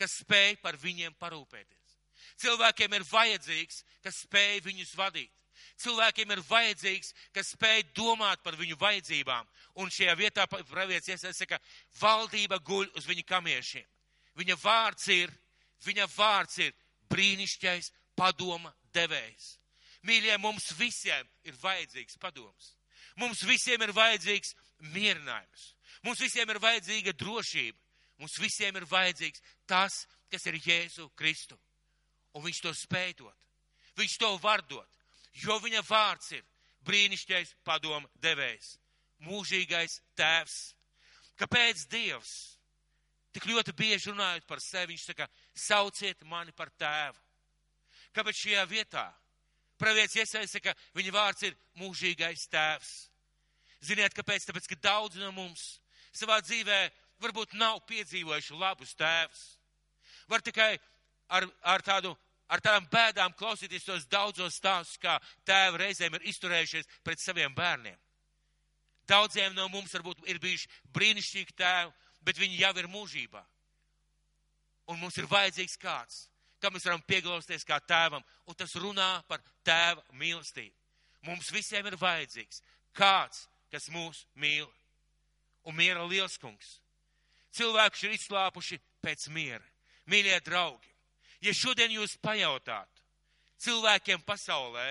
kas 0.00 0.20
spēj 0.22 0.56
par 0.62 0.78
viņiem 0.80 1.14
parūpēties. 1.20 1.76
Cilvēkiem 2.40 2.96
ir 2.96 3.04
vajadzīgs, 3.04 3.84
kas 4.04 4.22
spēj 4.24 4.62
viņus 4.64 4.96
vadīt. 4.96 5.32
Cilvēkiem 5.80 6.32
ir 6.32 6.42
vajadzīgs, 6.44 7.14
kas 7.36 7.52
spēj 7.54 7.84
domāt 7.96 8.42
par 8.44 8.56
viņu 8.56 8.76
vajadzībām. 8.80 9.48
Un 9.80 9.92
šajā 9.92 10.16
vietā 10.16 10.46
pravietis 10.48 11.12
iesaka, 11.14 11.56
ka 11.56 12.00
valdība 12.00 12.60
guļ 12.64 12.90
uz 12.96 13.08
viņa 13.08 13.24
kamiešiem. 13.28 13.86
Viņa 14.40 14.56
vārds 14.60 15.08
ir, 15.12 15.32
viņa 15.84 16.08
vārds 16.16 16.60
ir 16.64 16.76
brīnišķais 17.12 17.92
padoma 18.16 18.72
devējs. 18.94 19.59
Mīļie, 20.06 20.36
mums 20.40 20.70
visiem 20.78 21.28
ir 21.44 21.56
vajadzīgs 21.60 22.16
padoms. 22.20 22.74
Mums 23.20 23.42
visiem 23.44 23.82
ir 23.84 23.92
vajadzīgs 23.92 24.54
mierinājums. 24.94 25.66
Mums 26.06 26.22
visiem 26.24 26.48
ir 26.50 26.60
vajadzīga 26.62 27.12
drošība. 27.20 27.78
Mums 28.20 28.36
visiem 28.40 28.76
ir 28.76 28.86
vajadzīgs 28.88 29.42
tas, 29.68 30.04
kas 30.32 30.46
ir 30.48 30.60
Jēzu 30.60 31.10
Kristu. 31.16 31.58
Un 32.36 32.44
viņš 32.44 32.62
to 32.64 32.72
spēj 32.76 33.14
dot. 33.20 33.36
Viņš 33.98 34.16
to 34.20 34.30
var 34.40 34.62
dot, 34.68 34.88
jo 35.42 35.56
viņa 35.60 35.82
vārds 35.88 36.30
ir 36.36 36.44
brīnišķīgais 36.86 37.56
padomu 37.66 38.08
devējs, 38.22 38.76
mūžīgais 39.26 39.98
tēvs. 40.16 40.58
Kāpēc 41.40 41.84
Dievs 41.90 42.34
tik 43.34 43.48
ļoti 43.50 43.74
bieži 43.76 44.12
runājot 44.12 44.46
par 44.48 44.62
sevi, 44.64 44.94
viņš 44.94 45.04
saka, 45.10 45.26
sauciet 45.54 46.24
mani 46.28 46.54
par 46.56 46.70
tēvu? 46.80 47.18
Kāpēc 48.16 48.40
šajā 48.44 48.64
vietā 48.70 49.06
pravietis 49.80 50.20
iesaista, 50.20 50.60
ka 50.62 50.74
viņa 50.96 51.14
vārds 51.14 51.46
ir 51.48 51.56
mūžīgais 51.80 52.46
tēvs. 52.52 52.92
Ziniet, 53.84 54.14
kāpēc? 54.16 54.44
Tāpēc, 54.46 54.68
ka 54.68 54.80
daudz 54.84 55.16
no 55.16 55.32
mums 55.32 55.80
savā 56.12 56.40
dzīvē 56.44 56.80
varbūt 57.20 57.56
nav 57.56 57.80
piedzīvojuši 57.88 58.58
labus 58.60 58.92
tēvus. 58.98 59.44
Var 60.28 60.44
tikai 60.44 60.74
ar, 61.32 61.46
ar 61.64 61.84
tādu 61.84 62.12
ar 62.50 62.62
tādām 62.62 62.86
bēdām 62.90 63.34
klausīties 63.38 63.86
tos 63.86 64.06
daudzos 64.10 64.58
stāstus, 64.58 64.98
kā 64.98 65.16
tēvi 65.46 65.84
reizēm 65.84 66.16
ir 66.18 66.26
izturējušies 66.32 66.88
pret 67.06 67.22
saviem 67.22 67.54
bērniem. 67.54 67.98
Daudziem 69.10 69.54
no 69.54 69.68
mums 69.70 69.94
varbūt 69.94 70.26
ir 70.30 70.40
bijuši 70.42 70.68
brīnišķīgi 70.94 71.56
tēvi, 71.58 71.92
bet 72.26 72.38
viņi 72.38 72.60
jau 72.60 72.72
ir 72.78 72.90
mūžībā. 72.90 73.42
Un 74.90 74.98
mums 74.98 75.18
ir 75.18 75.30
vajadzīgs 75.30 75.78
kāds, 75.78 76.24
kam 76.60 76.74
mēs 76.74 76.86
varam 76.88 77.02
pieglausties 77.06 77.64
kā 77.66 77.80
tēvam, 77.80 78.24
un 78.46 78.56
tas 78.58 78.74
runā 78.76 79.22
par 79.28 79.42
tēva 79.66 80.02
mīlestību. 80.20 80.74
Mums 81.28 81.50
visiem 81.52 81.86
ir 81.86 81.98
vajadzīgs 82.00 82.62
kāds, 82.96 83.46
kas 83.72 83.88
mūs 83.92 84.24
mīl. 84.34 84.68
Un 85.68 85.76
miera 85.76 86.04
liels 86.08 86.38
kungs. 86.40 86.78
Cilvēki 87.52 88.06
ir 88.06 88.14
izslāpuši 88.16 88.78
pēc 89.04 89.26
miera. 89.34 89.64
Mīļie 90.08 90.38
draugi, 90.46 90.88
ja 91.44 91.52
šodien 91.54 91.92
jūs 91.92 92.16
pajautātu 92.22 93.04
cilvēkiem 93.60 94.22
pasaulē, 94.24 94.86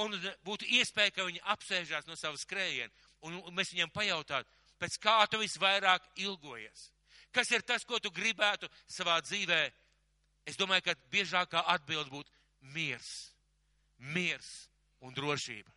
un 0.00 0.16
būtu 0.46 0.66
iespēja, 0.78 1.12
ka 1.14 1.26
viņi 1.28 1.42
apsēžās 1.54 2.08
no 2.08 2.16
savas 2.18 2.42
skrējiena, 2.46 2.90
un 3.28 3.38
mēs 3.54 3.74
viņiem 3.74 3.92
pajautātu, 3.94 4.48
pēc 4.80 4.96
kā 5.02 5.18
tu 5.30 5.40
visvairāk 5.42 6.06
ilgojies? 6.24 6.88
Kas 7.34 7.50
ir 7.50 7.64
tas, 7.66 7.84
ko 7.84 7.98
tu 7.98 8.10
gribētu 8.14 8.68
savā 8.90 9.18
dzīvē 9.22 9.60
Es 10.44 10.58
domāju, 10.60 10.88
ka 10.88 10.94
biežākā 11.12 11.62
atbild 11.72 12.10
būtu 12.12 12.30
miers, 12.74 13.10
miers 13.98 14.50
un 15.00 15.14
drošība. 15.16 15.70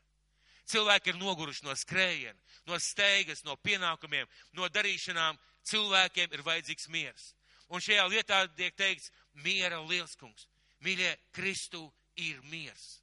Cilvēki 0.67 1.13
ir 1.13 1.19
noguruši 1.21 1.63
no 1.63 1.75
skrējiena, 1.79 2.39
no 2.67 2.79
steigas, 2.83 3.45
no 3.47 3.55
pienākumiem, 3.63 4.27
no 4.57 4.67
darīšanām. 4.67 5.39
Cilvēkiem 5.67 6.31
ir 6.35 6.43
vajadzīgs 6.43 6.87
miers. 6.91 7.31
Un 7.67 7.83
šajā 7.83 8.05
lietā 8.07 8.41
tiek 8.55 8.75
teikts 8.75 9.11
miera 9.43 9.79
lielskungs. 9.83 10.47
Mīļie, 10.83 11.09
Kristu 11.35 11.81
ir 12.19 12.39
miers. 12.51 12.99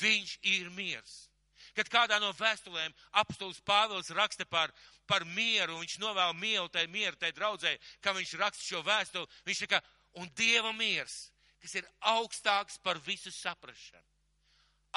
Viņš 0.00 0.38
ir 0.54 0.70
miers. 0.74 1.28
Kad 1.76 1.88
kādā 1.92 2.18
no 2.20 2.32
vēstulēm 2.36 2.94
apstults 3.22 3.62
Pāvils 3.64 4.10
raksta 4.14 4.44
par, 4.48 4.72
par 5.06 5.24
mieru, 5.24 5.78
viņš 5.80 5.98
novēl 6.02 6.34
mielu 6.36 6.68
tai 6.72 6.86
mieru, 6.90 7.16
tai 7.16 7.32
draudzē, 7.32 7.76
kā 8.02 8.12
viņš 8.16 8.34
raksta 8.40 8.66
šo 8.66 8.82
vēstuli, 8.86 9.30
viņš 9.46 9.62
saka, 9.64 9.80
un 10.18 10.30
Dieva 10.36 10.72
miers, 10.76 11.30
kas 11.62 11.76
ir 11.78 11.88
augstāks 12.12 12.78
par 12.82 13.00
visu 13.06 13.30
saprašanu, 13.34 14.08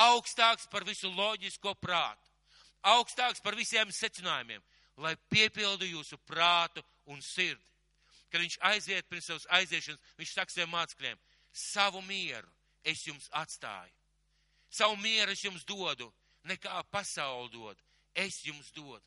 augstāks 0.07 0.67
par 0.71 0.85
visu 0.87 1.11
loģisko 1.11 1.75
prātu, 1.79 2.31
augstāks 2.95 3.41
par 3.43 3.55
visiem 3.55 3.91
secinājumiem, 3.93 4.63
lai 4.97 5.15
piepildu 5.29 5.87
jūsu 5.87 6.17
prātu 6.27 6.83
un 7.11 7.21
sirdi. 7.21 7.63
Kad 8.31 8.41
viņš 8.41 8.57
aiziet 8.67 9.07
pirms 9.07 9.29
savas 9.29 9.47
aiziešanas, 9.59 10.01
viņš 10.19 10.33
saka 10.33 10.51
saviem 10.51 10.73
mācekļiem, 10.73 11.19
savu 11.55 12.01
mieru 12.03 12.49
es 12.83 13.05
jums 13.07 13.29
atstāju. 13.31 13.93
Savu 14.69 14.97
mieru 14.99 15.31
es 15.31 15.43
jums 15.45 15.63
dodu, 15.63 16.09
nekā 16.43 16.81
pasauli 16.91 17.51
dod, 17.53 17.79
es 18.13 18.41
jums 18.43 18.71
dodu. 18.75 19.03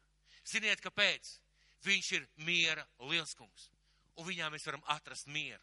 Ziniet, 0.48 0.80
kāpēc? 0.80 1.34
Viņš 1.84 2.12
ir 2.16 2.24
miera 2.46 2.86
lielskungs, 3.10 3.68
un 4.16 4.26
viņā 4.26 4.48
mēs 4.50 4.64
varam 4.66 4.82
atrast 4.94 5.28
mieru. 5.30 5.62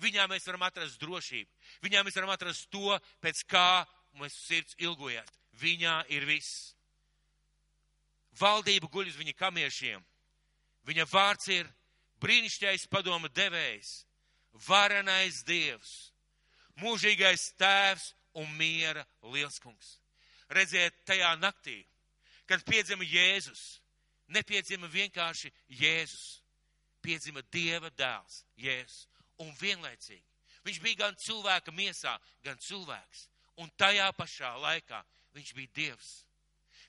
Viņā 0.00 0.26
mēs 0.30 0.46
varam 0.48 0.64
atrast 0.64 1.00
drošību. 1.02 1.50
Viņā 1.84 2.02
mēs 2.04 2.16
varam 2.16 2.32
atrast 2.32 2.70
to, 2.72 2.96
pēc 3.20 3.42
kā 3.50 3.84
mēs 4.20 4.36
sirds 4.46 4.76
ilgojās. 4.80 5.28
Viņā 5.60 5.96
ir 6.14 6.24
viss. 6.28 6.72
Valdība 8.40 8.88
guļ 8.88 9.10
uz 9.10 9.18
viņa 9.20 9.34
kamiešiem. 9.36 10.04
Viņa 10.88 11.04
vārds 11.10 11.50
ir 11.52 11.68
brīnišķīgais 12.22 12.86
padoma 12.88 13.28
devējs, 13.28 13.90
varenais 14.66 15.42
dievs, 15.44 15.92
mūžīgais 16.80 17.50
tēvs 17.60 18.10
un 18.40 18.48
miera 18.56 19.04
lielskungs. 19.34 19.98
Redziet, 20.50 20.96
tajā 21.06 21.34
naktī, 21.38 21.82
kad 22.48 22.64
piedzima 22.66 23.04
Jēzus, 23.04 23.80
nepiedzima 24.32 24.88
vienkārši 24.90 25.52
Jēzus, 25.68 26.40
piedzima 27.04 27.44
Dieva 27.52 27.92
dēls 27.96 28.42
Jēzus 28.58 29.06
un 29.40 29.52
vienlaicīgi. 29.60 30.24
Viņš 30.66 30.80
bija 30.84 31.06
gan 31.06 31.16
cilvēka 31.16 31.72
miesā, 31.72 32.16
gan 32.44 32.58
cilvēks. 32.60 33.28
Un 33.60 33.70
tajā 33.80 34.10
pašā 34.16 34.52
laikā 34.60 35.00
viņš 35.36 35.54
bija 35.56 35.72
Dievs. 35.76 36.10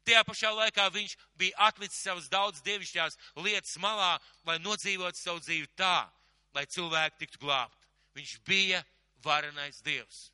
Tajā 0.07 0.23
pašā 0.25 0.49
laikā 0.55 0.87
viņš 0.91 1.15
bija 1.37 1.67
atlicis 1.67 2.01
savas 2.01 2.29
daudz 2.31 2.61
dievišķās 2.65 3.17
lietas 3.43 3.77
malā, 3.81 4.15
lai 4.47 4.57
nodzīvotu 4.59 5.19
savu 5.19 5.43
dzīvi 5.43 5.69
tā, 5.77 6.09
lai 6.55 6.65
cilvēki 6.65 7.21
tiktu 7.21 7.41
glābti. 7.43 7.89
Viņš 8.17 8.37
bija 8.47 8.81
varenais 9.23 9.81
Dievs. 9.85 10.31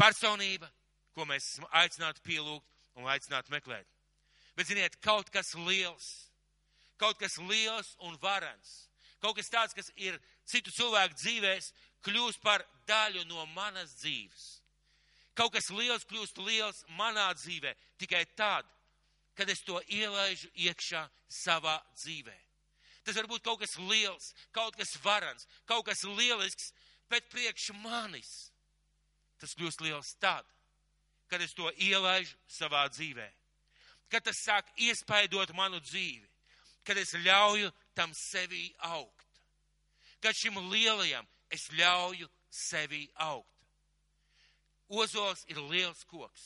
Personība, 0.00 0.70
ko 1.14 1.26
mēs 1.28 1.52
esam 1.52 1.68
aicināti 1.70 2.24
pielūgt 2.24 2.98
un 2.98 3.10
aicināti 3.12 3.52
meklēt. 3.54 3.86
Bet, 4.56 4.70
ziniet, 4.70 4.96
kaut 5.02 5.30
kas 5.34 5.52
liels, 5.54 6.08
kaut 6.98 7.18
kas 7.18 7.36
liels 7.38 7.94
un 8.06 8.16
varens, 8.22 8.88
kaut 9.22 9.36
kas 9.38 9.50
tāds, 9.50 9.74
kas 9.74 9.90
ir 9.96 10.18
citu 10.48 10.72
cilvēku 10.74 11.18
dzīvēs, 11.20 11.72
kļūst 12.04 12.42
par 12.44 12.64
daļu 12.88 13.24
no 13.28 13.46
manas 13.54 13.94
dzīves. 14.00 14.44
Kaut 15.34 15.54
kas 15.56 15.70
liels 15.74 16.06
kļūst 16.06 16.38
liels 16.46 16.84
manā 16.98 17.32
dzīvē 17.34 17.74
tikai 17.98 18.22
tad, 18.38 18.66
kad 19.34 19.50
es 19.50 19.64
to 19.66 19.80
ielaižu 19.90 20.50
iekšā 20.54 21.02
savā 21.42 21.80
dzīvē. 21.98 22.36
Tas 23.04 23.18
var 23.18 23.28
būt 23.28 23.44
kaut 23.44 23.60
kas 23.60 23.74
liels, 23.90 24.30
kaut 24.54 24.76
kas 24.78 24.94
varans, 25.04 25.48
kaut 25.68 25.84
kas 25.88 26.04
lielisks, 26.06 26.70
bet 27.10 27.26
priekš 27.32 27.72
manis 27.82 28.30
tas 29.42 29.52
kļūst 29.58 29.82
liels 29.84 30.14
tad, 30.22 30.46
kad 31.28 31.42
es 31.42 31.52
to 31.52 31.68
ielaižu 31.82 32.36
savā 32.48 32.86
dzīvē. 32.88 33.26
Kad 34.08 34.24
tas 34.28 34.40
sāk 34.46 34.70
iespaidot 34.80 35.50
manu 35.56 35.80
dzīvi, 35.82 36.28
kad 36.86 36.96
es 37.00 37.12
ļauju 37.26 37.72
tam 37.98 38.14
sevī 38.16 38.68
augt. 38.78 39.23
Kad 40.24 40.36
šim 40.36 40.56
lielajam 40.72 41.26
es 41.52 41.68
ļauju 41.76 42.28
sevī 42.48 43.04
augt. 43.20 43.50
Ozols 44.88 45.44
ir 45.52 45.60
liels 45.60 46.04
koks. 46.08 46.44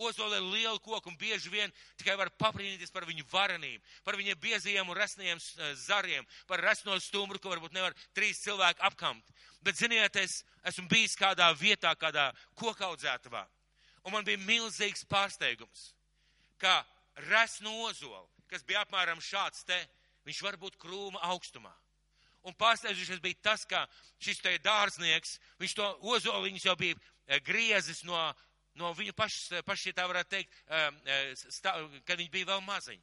Ozola 0.00 0.38
ir 0.38 0.46
liela 0.48 0.78
koka 0.80 1.10
un 1.10 1.16
bieži 1.20 1.50
vien 1.52 1.72
tikai 2.00 2.14
var 2.16 2.30
pabrīnīties 2.40 2.92
par 2.92 3.04
viņu 3.04 3.26
varenību, 3.28 3.82
par 4.04 4.16
viņa 4.16 4.36
biezajiem 4.40 4.88
un 4.88 4.96
resnajiem 4.96 5.40
zariem, 5.76 6.28
par 6.48 6.62
resno 6.64 6.96
stumbru, 7.04 7.38
ko 7.38 7.52
varbūt 7.52 7.76
nevar 7.76 7.96
trīs 8.16 8.40
cilvēki 8.40 8.80
apkamt. 8.88 9.34
Bet, 9.60 9.76
ziniet, 9.76 10.16
es 10.16 10.38
esmu 10.64 10.86
bijis 10.88 11.18
kādā 11.20 11.50
vietā, 11.52 11.92
kādā 12.00 12.30
kokaudzētavā, 12.56 13.44
un 14.08 14.16
man 14.16 14.24
bija 14.24 14.40
milzīgs 14.40 15.04
pārsteigums, 15.04 15.90
ka 16.56 16.80
resnu 17.28 17.74
ozolu, 17.84 18.24
kas 18.48 18.64
bija 18.64 18.86
apmēram 18.86 19.20
šāds 19.20 19.68
te, 19.68 19.76
viņš 20.24 20.42
var 20.48 20.56
būt 20.64 20.80
krūma 20.80 21.20
augstumā. 21.28 21.74
Un 22.48 22.56
pārsteidzošais 22.56 23.20
bija 23.20 23.36
tas, 23.50 23.66
ka 23.68 23.84
šis 24.22 24.40
te 24.40 24.54
dārznieks, 24.64 25.36
viņš 25.60 25.74
to 25.76 25.88
ozoliņus 26.14 26.64
jau 26.70 26.76
bija 26.80 27.40
griezis 27.44 28.00
no, 28.08 28.16
no 28.80 28.92
viņu 28.96 29.12
pašas, 29.16 29.60
paši 29.66 29.92
tā 29.96 30.06
varētu 30.08 30.32
teikt, 30.36 30.56
stā, 31.52 31.74
kad 32.08 32.16
viņi 32.16 32.32
bija 32.32 32.48
vēl 32.54 32.64
maziņi. 32.64 33.02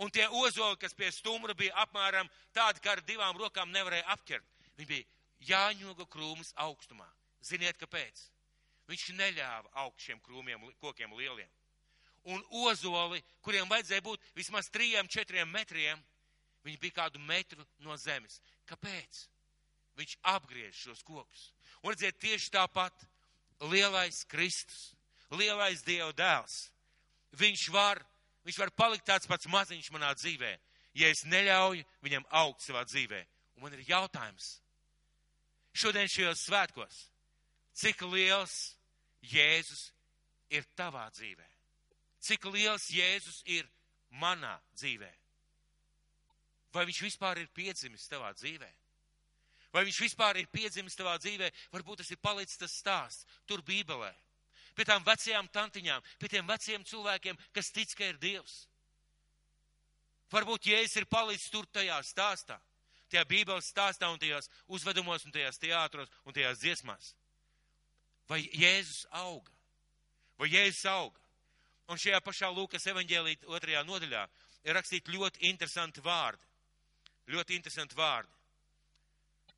Un 0.00 0.10
tie 0.10 0.24
ozoli, 0.28 0.78
kas 0.80 0.96
pie 0.96 1.10
stumra 1.12 1.54
bija 1.54 1.76
apmēram 1.84 2.30
tādi, 2.56 2.80
kā 2.80 2.96
ar 2.96 3.02
divām 3.06 3.36
rokām 3.38 3.70
nevarēja 3.74 4.08
apķert, 4.16 4.46
viņi 4.80 4.88
bija 4.88 5.08
jāņoga 5.52 6.06
krūmus 6.08 6.54
augstumā. 6.64 7.08
Ziniet, 7.44 7.76
kāpēc? 7.76 8.28
Viņš 8.88 9.10
neļāva 9.18 9.70
augt 9.84 10.00
šiem 10.02 10.20
krūmiem, 10.24 10.64
kokiem 10.80 11.12
lieliem. 11.18 11.50
Un 12.32 12.42
ozoli, 12.64 13.20
kuriem 13.42 13.68
vajadzēja 13.70 14.04
būt 14.06 14.24
vismaz 14.36 14.70
trījiem, 14.70 15.10
četriem 15.10 15.50
metriem, 15.50 16.00
viņi 16.62 16.78
bija 16.82 16.98
kādu 17.02 17.18
metru 17.18 17.64
no 17.82 17.96
zemes. 17.98 18.38
Kāpēc? 18.70 19.26
Viņš 19.98 20.16
apgriež 20.32 20.76
šos 20.86 21.02
kokus. 21.04 21.50
Un 21.82 21.92
redziet, 21.92 22.18
tieši 22.22 22.52
tāpat 22.54 23.04
lielais 23.70 24.22
Kristus, 24.30 24.92
lielais 25.34 25.82
Dieva 25.86 26.12
dēls. 26.16 26.70
Viņš 27.38 27.68
var, 27.74 28.00
viņš 28.46 28.58
var 28.62 28.72
palikt 28.76 29.06
tāds 29.08 29.28
pats 29.28 29.48
maziņš 29.50 29.90
manā 29.94 30.12
dzīvē, 30.16 30.52
ja 30.98 31.08
es 31.12 31.24
neļauju 31.24 31.84
viņam 32.04 32.26
augt 32.42 32.64
savā 32.64 32.84
dzīvē. 32.88 33.22
Un 33.56 33.66
man 33.66 33.76
ir 33.76 33.84
jautājums. 33.88 34.58
Šodien 35.72 36.10
šajos 36.10 36.44
svētkos, 36.46 36.98
cik 37.80 38.04
liels 38.12 38.74
Jēzus 39.22 39.92
ir 40.52 40.66
tavā 40.76 41.06
dzīvē? 41.14 41.48
Cik 42.22 42.44
liels 42.52 42.90
Jēzus 42.92 43.40
ir 43.48 43.68
manā 44.20 44.58
dzīvē? 44.76 45.10
Vai 46.72 46.86
viņš 46.88 47.02
vispār 47.04 47.42
ir 47.42 47.52
piedzimis 47.52 48.08
tavā 48.08 48.32
dzīvē? 48.36 48.70
Vai 49.72 49.84
viņš 49.88 50.00
vispār 50.04 50.40
ir 50.40 50.50
piedzimis 50.52 50.96
tavā 50.96 51.14
dzīvē? 51.20 51.48
Varbūt 51.72 52.02
tas 52.02 52.10
ir 52.12 52.20
palicis 52.20 52.60
tas 52.60 52.74
stāsts 52.76 53.26
tur 53.48 53.62
Bībelē. 53.64 54.12
Pie 54.76 54.84
tām 54.88 55.04
vecajām 55.04 55.48
tantiņām, 55.52 56.04
pie 56.20 56.28
tiem 56.32 56.46
veciem 56.48 56.84
cilvēkiem, 56.88 57.38
kas 57.52 57.72
tic, 57.72 57.92
ka 57.96 58.08
ir 58.08 58.20
Dievs. 58.20 58.66
Varbūt 60.32 60.70
Jēzus 60.70 61.02
ir 61.02 61.08
palicis 61.12 61.50
tur 61.52 61.66
tajā 61.68 61.98
stāstā, 62.08 62.56
tajā 63.12 63.24
Bībeles 63.28 63.68
stāstā 63.68 64.08
un 64.08 64.20
tajās 64.20 64.48
uzvedumos 64.72 65.26
un 65.28 65.34
tajās 65.34 65.60
teātros 65.60 66.12
un 66.24 66.32
tajās 66.32 66.62
dziesmās. 66.62 67.10
Vai 68.28 68.40
Jēzus 68.48 69.04
auga? 69.10 69.52
Vai 70.40 70.48
Jēzus 70.48 70.86
auga? 70.88 71.20
Un 71.92 72.00
šajā 72.00 72.22
pašā 72.24 72.48
Lūkas 72.48 72.88
evaņģēlī 72.88 73.36
otrajā 73.44 73.82
nodaļā 73.84 74.22
ir 74.64 74.76
rakstīti 74.78 75.12
ļoti 75.12 75.44
interesanti 75.50 76.00
vārdi. 76.00 76.51
Ļoti 77.30 77.54
interesanti 77.58 77.98
vārdi 77.98 78.32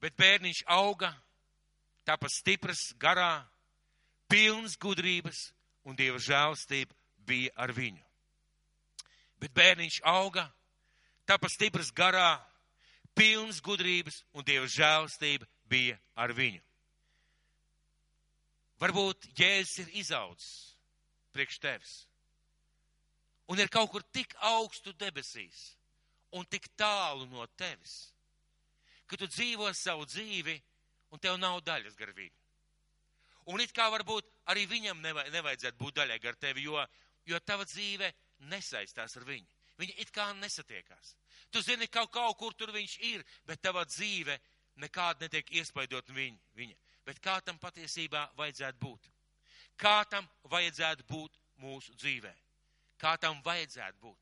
bet 0.04 0.16
bērniņš 0.20 0.64
auga, 0.68 1.08
tāpat 2.04 2.32
stiprs, 2.34 2.90
garā, 3.00 3.46
pilns 4.28 4.76
gudrības, 4.76 5.46
un 5.88 5.96
Dieva 5.96 6.20
žēlstība 6.20 6.92
bija 7.24 7.52
ar 7.56 7.72
viņu. 7.72 8.02
Bet 9.40 9.54
bērniņš 9.56 10.02
auga, 10.08 10.44
tāpat 11.28 11.54
stiprs, 11.54 11.88
garā, 11.96 12.36
pilns 13.16 13.62
gudrības, 13.64 14.20
un 14.36 14.44
Dieva 14.44 14.68
žēlstība 14.68 15.48
bija 15.72 15.96
ar 16.20 16.34
viņu. 16.36 16.60
Varbūt 18.82 19.30
Jēzus 19.38 19.86
ir 19.86 19.94
izaudzis 20.02 20.74
priekš 21.32 21.56
tevis 21.62 21.92
un 23.48 23.60
ir 23.62 23.70
kaut 23.72 23.88
kur 23.92 24.02
tik 24.12 24.34
augstu 24.50 24.92
debesīs 24.98 25.62
un 26.34 26.46
tik 26.50 26.68
tālu 26.76 27.28
no 27.30 27.46
tevis 27.58 28.14
ka 29.06 29.18
tu 29.20 29.28
dzīvo 29.28 29.68
savu 29.76 30.06
dzīvi 30.08 30.54
un 31.14 31.20
tev 31.22 31.36
nav 31.38 31.60
daļas 31.64 31.96
gar 31.98 32.12
viņu. 32.16 32.34
Un 33.52 33.60
it 33.60 33.74
kā 33.76 33.86
varbūt 33.92 34.28
arī 34.50 34.64
viņam 34.66 35.02
nevajadzētu 35.04 35.78
būt 35.78 35.98
daļai 36.00 36.18
gar 36.22 36.38
tevi, 36.40 36.64
jo, 36.64 36.80
jo 37.28 37.40
tava 37.44 37.66
dzīve 37.68 38.08
nesaistās 38.50 39.16
ar 39.20 39.26
viņu. 39.28 39.46
Viņa 39.78 39.96
it 40.00 40.10
kā 40.14 40.30
nesatiekās. 40.38 41.14
Tu 41.50 41.60
zini, 41.62 41.88
ka 41.90 42.06
kaut 42.06 42.38
kur 42.38 42.54
tur 42.54 42.72
viņš 42.72 42.94
ir, 43.10 43.24
bet 43.46 43.60
tava 43.62 43.84
dzīve 43.84 44.38
nekāda 44.80 45.26
netiek 45.26 45.50
iespaidot 45.60 46.08
viņa, 46.14 46.38
viņa. 46.56 46.78
Bet 47.04 47.20
kā 47.20 47.36
tam 47.44 47.58
patiesībā 47.60 48.30
vajadzētu 48.38 48.80
būt? 48.80 49.10
Kā 49.76 50.04
tam 50.08 50.26
vajadzētu 50.48 51.04
būt 51.10 51.36
mūsu 51.60 51.92
dzīvē? 51.98 52.32
Kā 52.98 53.18
tam 53.20 53.42
vajadzētu 53.44 54.00
būt? 54.00 54.20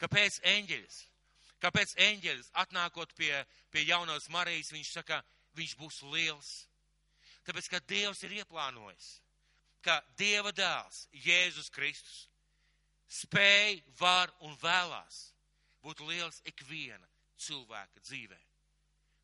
Kāpēc 0.00 0.40
eņģeļs 0.46 1.02
Kāpēc 1.62 1.94
eņģelis 1.96 2.50
atnākot 2.60 3.12
pie, 3.16 3.32
pie 3.72 3.86
jaunās 3.88 4.28
Marijas, 4.32 4.72
viņš 4.74 4.90
saka, 4.98 5.22
viņš 5.56 5.76
būs 5.80 6.02
liels? 6.12 6.50
Tāpēc, 7.46 7.70
ka 7.72 7.80
Dievs 7.88 8.22
ir 8.26 8.34
ieplānojis, 8.42 9.06
ka 9.84 10.00
Dieva 10.20 10.52
dēls, 10.52 11.06
Jēzus 11.24 11.70
Kristus, 11.72 12.26
spēj, 13.08 13.80
var 14.00 14.32
un 14.44 14.56
vēlās 14.60 15.30
būt 15.84 16.02
liels 16.08 16.42
ikviena 16.44 17.06
cilvēka 17.40 18.02
dzīvē. 18.02 18.40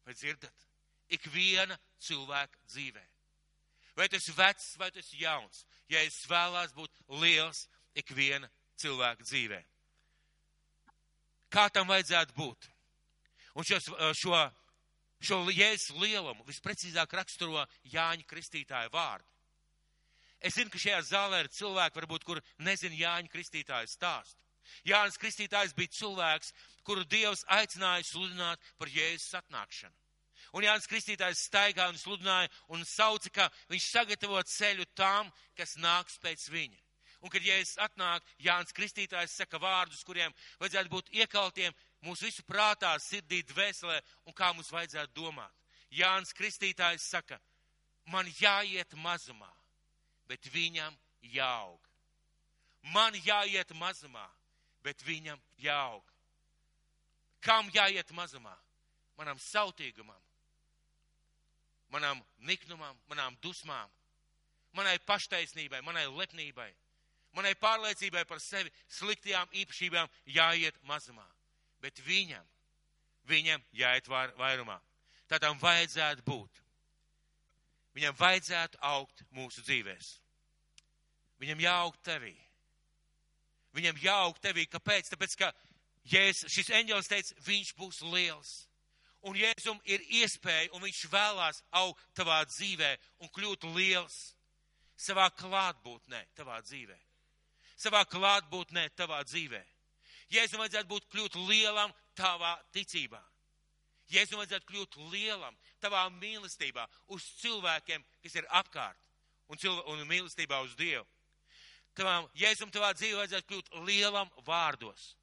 Vai 0.07 0.15
dzirdat? 0.17 0.69
Ikviena 1.13 1.77
cilvēka 2.01 2.63
dzīvē. 2.71 3.03
Vai 3.99 4.07
tas 4.09 4.25
ir 4.31 4.39
vecs, 4.39 4.71
vai 4.81 4.89
tas 4.95 5.11
ir 5.13 5.27
jauns, 5.27 5.67
ja 5.93 6.01
es 6.01 6.23
vēlās 6.31 6.73
būt 6.73 7.03
liels 7.21 7.67
ikviena 7.99 8.49
cilvēka 8.81 9.27
dzīvē 9.27 9.61
kā 11.53 11.69
tam 11.73 11.91
vajadzētu 11.93 12.37
būt. 12.37 12.69
Un 13.55 13.69
šos, 13.69 13.91
šo, 14.17 14.39
šo 15.21 15.43
jēzus 15.53 15.93
lielumu 16.01 16.47
visprecīzāk 16.49 17.13
raksturo 17.21 17.67
Jāņa 17.93 18.27
Kristītāja 18.29 18.93
vārdu. 18.93 19.29
Es 20.43 20.57
zinu, 20.59 20.73
ka 20.73 20.81
šajā 20.83 21.03
zālē 21.07 21.45
ir 21.45 21.53
cilvēki, 21.55 22.01
varbūt, 22.01 22.25
kur 22.27 22.41
nezina 22.67 22.97
Jāņa 22.99 23.31
Kristītāja 23.31 23.91
stāstu. 23.91 24.43
Jānis 24.87 25.19
Kristītājs 25.21 25.75
bija 25.77 25.93
cilvēks, 25.99 26.53
kuru 26.87 27.05
Dievs 27.07 27.45
aicināja 27.51 28.07
sludināt 28.07 28.63
par 28.79 28.91
Jēzus 28.91 29.37
atnākšanu. 29.43 29.95
Un 30.53 30.67
Jānis 30.67 30.89
Kristītājs 30.91 31.47
staigā 31.47 31.87
un 31.89 31.99
sludināja 32.01 32.51
un 32.75 32.85
sauca, 32.89 33.31
ka 33.31 33.49
viņš 33.73 33.89
sagatavo 33.89 34.43
ceļu 34.43 34.89
tam, 34.99 35.31
kas 35.57 35.77
nāks 35.81 36.19
pēc 36.23 36.49
viņa. 36.53 36.81
Un, 37.23 37.31
kad 37.31 37.45
Jēzus 37.47 37.79
atnāk, 37.79 38.25
Jānis 38.43 38.75
Kristītājs 38.75 39.37
saka 39.39 39.61
vārdus, 39.63 40.03
kuriem 40.03 40.35
vajadzētu 40.59 40.91
būt 40.91 41.13
iekaltiem 41.23 41.75
mūsu 42.03 42.27
visu 42.27 42.43
prātā, 42.43 42.97
sirdī, 42.99 43.45
dvēselē 43.47 44.01
un 44.27 44.35
kā 44.35 44.51
mums 44.55 44.73
vajadzētu 44.75 45.15
domāt. 45.15 45.55
Jānis 45.95 46.35
Kristītājs 46.35 47.07
saka, 47.15 47.39
man 48.11 48.27
jāiet 48.41 48.97
mazumā, 48.99 49.51
bet 50.27 50.51
viņam 50.51 50.97
jāaug. 51.31 51.79
Man 52.91 53.15
jāiet 53.23 53.71
mazumā, 53.79 54.27
bet 54.83 55.05
viņam 55.07 55.39
jāaug. 55.63 56.03
Kam 57.43 57.71
jāiet 57.75 58.11
mazumā? 58.15 58.55
Manam 59.19 59.39
sautīgumam, 59.39 60.19
manam 61.93 62.23
niknumam, 62.49 62.97
manām 63.11 63.37
dusmām, 63.45 63.91
manai 64.75 64.97
paštaisnībai, 65.07 65.83
manai 65.85 66.07
lepnībai, 66.09 66.71
manai 67.37 67.55
pārliecībai 67.59 68.25
par 68.29 68.41
sevi 68.41 68.73
sliktajām 68.93 69.53
īpašībām 69.63 70.11
jāiet 70.35 70.79
mazumā. 70.89 71.27
Bet 71.83 71.99
viņam, 72.07 72.45
viņam 73.29 73.63
jāiet 73.77 74.09
vairumā. 74.39 74.79
Tādām 75.31 75.59
vajadzētu 75.61 76.25
būt. 76.27 76.61
Viņam 77.97 78.17
vajadzētu 78.17 78.81
augt 78.89 79.25
mūsu 79.37 79.65
dzīvēs. 79.65 80.15
Viņam 81.43 81.61
jāaug 81.61 81.97
tevī. 82.05 82.35
Viņam 83.77 84.01
jāaug 84.01 84.39
tevī. 84.41 84.67
Kāpēc? 84.71 85.11
Tāpēc, 85.13 85.37
ka 85.41 85.51
Jēzus, 86.13 86.51
šis 86.53 86.71
eņģēlis 86.81 87.11
teica, 87.11 87.41
viņš 87.47 87.73
būs 87.79 88.03
liels. 88.13 88.53
Un 89.23 89.37
Jēzum 89.39 89.79
ir 89.87 90.03
iespēja, 90.23 90.73
un 90.75 90.83
viņš 90.83 91.05
vēlās 91.13 91.63
augt 91.79 92.03
tavā 92.19 92.41
dzīvē 92.49 92.91
un 93.23 93.31
kļūt 93.31 93.69
liels 93.77 94.19
savā 94.99 95.29
klātbūtnē, 95.39 96.25
tavā 96.37 96.59
dzīvē. 96.67 96.99
Savā 97.83 98.05
klātbūtnē, 98.07 98.87
tavā 98.99 99.23
dzīvē. 99.27 99.61
Jēzum 100.33 100.63
vajadzētu 100.63 100.89
būt 100.89 101.09
kļūt 101.13 101.39
lielam 101.49 101.93
tavā 102.19 102.55
ticībā. 102.73 103.21
Jēzum 104.13 104.41
vajadzētu 104.41 104.69
kļūt 104.69 104.99
lielam 105.13 105.57
tavā 105.83 106.05
mīlestībā 106.15 106.87
uz 107.13 107.27
cilvēkiem, 107.43 108.05
kas 108.23 108.39
ir 108.39 108.49
apkārt, 108.61 108.99
un, 109.49 109.59
cilvē, 109.59 109.87
un 109.93 110.05
mīlestībā 110.09 110.63
uz 110.65 110.77
Dievu. 110.79 111.07
Tavām, 111.99 112.29
Jēzum 112.39 112.71
tavā 112.73 112.93
dzīvē 112.97 113.25
vajadzētu 113.25 113.49
kļūt 113.51 113.73
lielam 113.89 114.31
vārdos, 114.47 115.15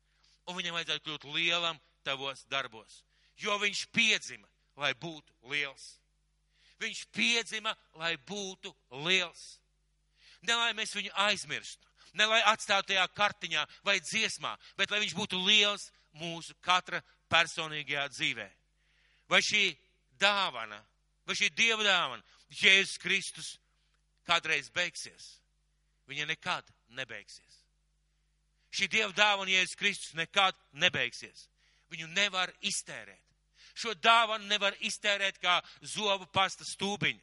un 0.46 0.60
viņam 0.60 0.78
vajadzētu 0.78 1.06
kļūt 1.08 1.30
lielam 1.34 1.80
tavos 2.06 2.44
darbos 2.52 3.04
jo 3.40 3.56
viņš 3.60 3.86
piedzima, 3.96 4.48
lai 4.80 4.94
būtu 5.00 5.34
liels. 5.52 5.96
Viņš 6.80 7.06
piedzima, 7.16 7.74
lai 8.00 8.16
būtu 8.28 8.72
liels. 9.04 9.60
Ne 10.48 10.56
lai 10.56 10.72
mēs 10.76 10.96
viņu 10.96 11.12
aizmirstu, 11.28 11.89
ne 12.20 12.28
lai 12.28 12.42
atstātu 12.52 12.92
tajā 12.92 13.06
kartiņā 13.16 13.66
vai 13.88 14.00
dziesmā, 14.04 14.56
bet 14.78 14.92
lai 14.92 15.02
viņš 15.04 15.16
būtu 15.18 15.40
liels 15.46 15.90
mūsu 16.20 16.56
katra 16.66 17.02
personīgajā 17.32 18.08
dzīvē. 18.16 18.48
Vai 19.30 19.40
šī 19.46 19.64
dāvana, 20.20 20.80
vai 21.28 21.38
šī 21.38 21.52
dieva 21.56 21.86
dāvana, 21.86 22.24
Jēzus 22.50 22.98
Kristus 23.02 23.54
kādreiz 24.28 24.72
beigsies? 24.74 25.36
Viņa 26.10 26.26
nekad 26.32 26.66
nebeigsies. 26.98 27.60
Šī 28.74 28.90
dieva 28.90 29.14
dāvana 29.14 29.54
Jēzus 29.54 29.78
Kristus 29.78 30.16
nekad 30.18 30.58
nebeigsies. 30.74 31.48
Viņu 31.90 32.10
nevar 32.14 32.52
iztērēt. 32.66 33.26
Šo 33.78 33.94
dāvanu 33.96 34.50
nevar 34.50 34.76
iztērēt 34.86 35.40
kā 35.42 35.60
zobu 35.82 36.28
pasta 36.34 36.66
stūbiņu. 36.68 37.22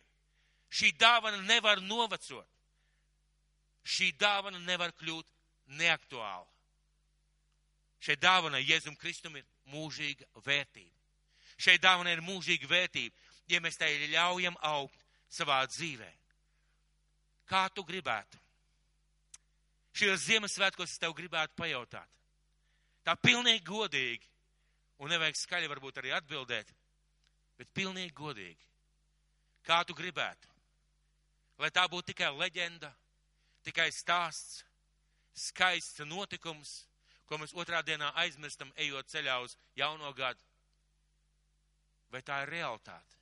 Šī 0.72 0.92
dāvana 0.98 1.42
nevar 1.46 1.82
novecot. 1.82 2.46
Šī 3.86 4.10
dāvana 4.18 4.58
nevar 4.66 4.92
kļūt 4.98 5.26
neaktuāla. 5.78 6.46
Šai 8.02 8.16
dāvanai 8.20 8.64
Jēzum 8.66 8.96
Kristum 8.98 9.36
ir 9.38 9.46
mūžīga 9.72 10.26
vērtība. 10.44 10.92
Šai 11.56 11.78
dāvanai 11.80 12.16
ir 12.16 12.24
mūžīga 12.24 12.68
vērtība, 12.68 13.14
ja 13.48 13.60
mēs 13.64 13.78
tai 13.80 13.94
ļaujam 14.12 14.58
augt 14.68 14.98
savā 15.32 15.62
dzīvē. 15.70 16.10
Kā 17.48 17.66
tu 17.72 17.84
gribētu? 17.86 18.38
Šajos 19.96 20.26
Ziemassvētkos 20.26 20.92
es 20.92 21.00
tev 21.00 21.14
gribētu 21.16 21.56
pajautāt. 21.56 22.10
Tā 23.06 23.14
pilnīgi 23.16 23.64
godīgi 23.64 24.28
un 25.00 25.12
nevajag 25.12 25.38
skaļi 25.38 25.70
varbūt 25.70 26.02
arī 26.02 26.12
atbildēt, 26.16 26.68
bet 27.56 27.72
pilnīgi 27.72 28.12
godīgi. 28.16 28.66
Kā 29.66 29.80
tu 29.86 29.96
gribētu? 29.96 30.52
Lai 31.62 31.70
tā 31.72 31.86
būtu 31.88 32.10
tikai 32.12 32.28
leģenda, 32.36 32.90
tikai 33.66 33.88
stāsts, 33.92 34.62
skaists 35.36 36.04
notikums, 36.06 36.84
ko 37.26 37.38
mēs 37.42 37.54
otrā 37.58 37.82
dienā 37.84 38.12
aizmirstam, 38.22 38.72
ejot 38.78 39.10
ceļā 39.10 39.40
uz 39.44 39.56
jauno 39.76 40.12
gadu. 40.14 40.40
Vai 42.14 42.22
tā 42.22 42.42
ir 42.44 42.54
realitāte? 42.54 43.18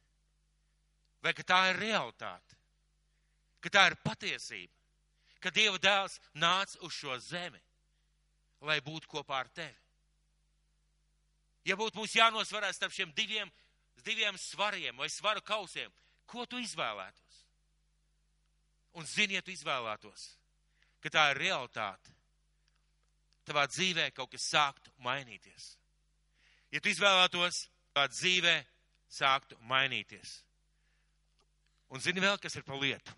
Vai 1.25 1.33
ka 1.33 1.43
tā 1.49 1.61
ir 1.71 1.81
realitāte? 1.81 2.59
Ka 3.65 3.73
tā 3.73 3.87
ir 3.89 3.97
patiesība? 4.05 4.75
Ka 5.41 5.51
Dieva 5.53 5.81
dēls 5.81 6.21
nāca 6.37 6.79
uz 6.85 6.93
šo 6.93 7.17
zemi, 7.21 7.61
lai 8.65 8.79
būtu 8.85 9.09
kopā 9.09 9.41
ar 9.41 9.49
tevi? 9.53 9.85
ja 11.65 11.77
būtu 11.77 11.99
mums 11.99 12.15
jānosvarās 12.15 12.79
starp 12.79 12.95
šiem 12.95 13.13
diviem, 13.17 13.51
diviem 14.05 14.37
svariem 14.39 14.97
vai 15.01 15.09
svaru 15.13 15.43
kausiem, 15.45 15.93
ko 16.29 16.47
tu 16.47 16.61
izvēlētos? 16.61 17.24
Un 18.95 19.07
ziniet, 19.11 19.49
izvēlētos, 19.51 20.29
ka 21.03 21.11
tā 21.11 21.25
ir 21.33 21.43
realitāte. 21.43 22.13
Tavā 23.45 23.67
dzīvē 23.69 24.09
kaut 24.17 24.31
kas 24.33 24.47
sāktu 24.49 24.93
mainīties. 25.05 25.75
Ja 26.73 26.81
tu 26.81 26.89
izvēlētos, 26.89 27.67
tavā 27.93 28.07
dzīvē 28.13 28.55
sāktu 29.11 29.59
mainīties. 29.69 30.39
Un 31.93 32.01
zini 32.01 32.23
vēl, 32.25 32.39
kas 32.43 32.57
ir 32.57 32.65
pa 32.67 32.79
lietu. 32.79 33.13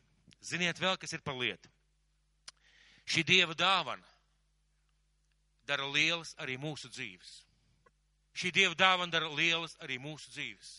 Ziniet 0.44 0.80
vēl, 0.80 0.98
kas 1.00 1.14
ir 1.16 1.22
pa 1.24 1.32
lietu. 1.36 1.70
Šī 3.06 3.22
Dieva 3.26 3.54
dāvana 3.54 4.04
dara 5.66 5.86
lielas 5.90 6.34
arī 6.42 6.56
mūsu 6.58 6.90
dzīves. 6.90 7.30
Šī 8.36 8.52
Dieva 8.52 8.74
dāvana 8.78 9.14
dara 9.14 9.30
lielas 9.32 9.76
arī 9.82 9.98
mūsu 10.02 10.30
dzīves. 10.34 10.72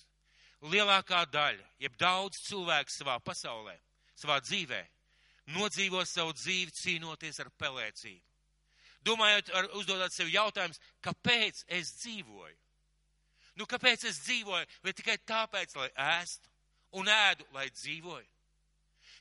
Lielākā 0.68 1.24
daļa, 1.32 1.66
jeb 1.80 1.98
daudz 2.00 2.40
cilvēku 2.48 2.92
savā 2.94 3.18
pasaulē, 3.24 3.76
savā 4.18 4.40
dzīvē, 4.44 4.82
nodzīvo 5.56 6.04
savu 6.06 6.36
dzīvi 6.36 6.74
cīnoties 6.76 7.42
ar 7.44 7.52
pelēcību. 7.60 8.24
Domājot, 9.08 9.52
ar, 9.56 9.70
uzdodot 9.80 10.12
sev 10.12 10.32
jautājumus, 10.34 10.82
kāpēc 11.06 11.64
es 11.80 11.94
dzīvoju? 12.02 12.58
Nu, 13.58 13.66
kāpēc 13.70 14.04
es 14.10 14.20
dzīvoju? 14.26 14.68
Vai 14.84 14.94
tikai 14.94 15.18
tāpēc, 15.26 15.78
lai 15.80 15.88
ēstu 16.20 16.52
un 17.00 17.08
ēdu, 17.10 17.48
lai 17.56 17.70
dzīvoju? 17.72 18.28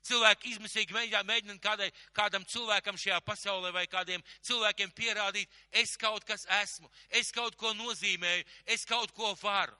cilvēki 0.06 0.52
izmisīgi 0.54 0.94
mēģina, 0.94 1.22
mēģina 1.26 1.56
kādai, 1.62 1.88
kādam 2.16 2.44
cilvēkam 2.48 2.98
šajā 3.00 3.18
pasaulē 3.26 3.72
vai 3.74 3.86
kādiem 3.90 4.22
cilvēkiem 4.46 4.92
pierādīt, 4.96 5.50
es 5.72 5.96
kaut 6.00 6.26
kas 6.28 6.46
esmu, 6.62 6.90
es 7.10 7.32
kaut 7.34 7.56
ko 7.58 7.72
nozīmēju, 7.76 8.46
es 8.76 8.86
kaut 8.88 9.12
ko 9.16 9.32
varu. 9.42 9.76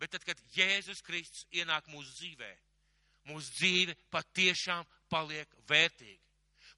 Bet 0.00 0.12
tad, 0.14 0.24
kad 0.26 0.40
Jēzus 0.56 1.02
Kristus 1.06 1.46
ienāk 1.54 1.88
mūsu 1.92 2.12
dzīvē, 2.18 2.50
mūsu 3.28 3.52
dzīve 3.58 3.96
patiešām 4.12 4.86
paliek 5.12 5.48
vērtīga. 5.68 6.20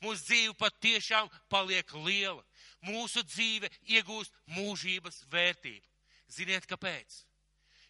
Mūsu 0.04 0.26
dzīve 0.28 0.54
patiešām 0.60 1.30
paliek 1.48 1.92
liela. 2.04 2.44
Mūsu 2.84 3.22
dzīve 3.24 3.70
iegūst 3.88 4.34
mūžības 4.52 5.22
vērtību. 5.32 5.86
Ziniet, 6.28 6.66
kāpēc? 6.68 7.22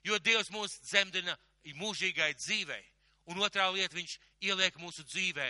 Jo 0.07 0.19
Dievs 0.23 0.53
mūs 0.55 0.79
dzemdina 0.87 1.35
mūžīgai 1.75 2.35
dzīvei 2.39 2.85
Un 3.27 3.43
otrā 3.43 3.67
lieta, 3.75 3.97
viņš 3.97 4.19
ieliek 4.47 4.77
mūsu 4.79 5.03
dzīvē 5.07 5.49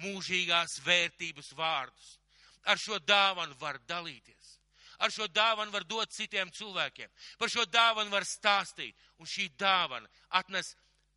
mūžīgās 0.00 0.78
vērtības 0.84 1.52
vārdus. 1.58 2.14
Ar 2.64 2.80
šo 2.80 2.98
dāvanu 3.04 3.56
var 3.60 3.78
dalīties. 3.88 4.54
Ar 4.98 5.12
šo 5.14 5.28
dāvanu 5.30 5.72
var 5.74 5.84
dot 5.86 6.12
citiem 6.12 6.50
cilvēkiem. 6.50 7.10
Par 7.38 7.52
šo 7.52 7.66
dāvanu 7.68 8.10
var 8.10 8.24
stāstīt. 8.26 8.96
Un 9.20 9.28
šī 9.28 9.50
dāvana 9.60 10.08
atnes 10.40 10.72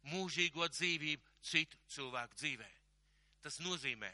mūžīgo 0.10 0.68
dzīvību 0.72 1.24
citu 1.46 1.78
cilvēku 1.94 2.38
dzīvē. 2.40 2.70
Tas 3.42 3.60
nozīmē, 3.62 4.12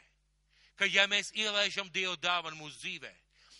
ka 0.76 0.88
ja 0.88 1.06
mēs 1.08 1.32
ielaižam 1.36 1.90
Dievu 1.92 2.16
dāvanu 2.20 2.56
mūsu 2.60 2.78
dzīvē, 2.80 3.12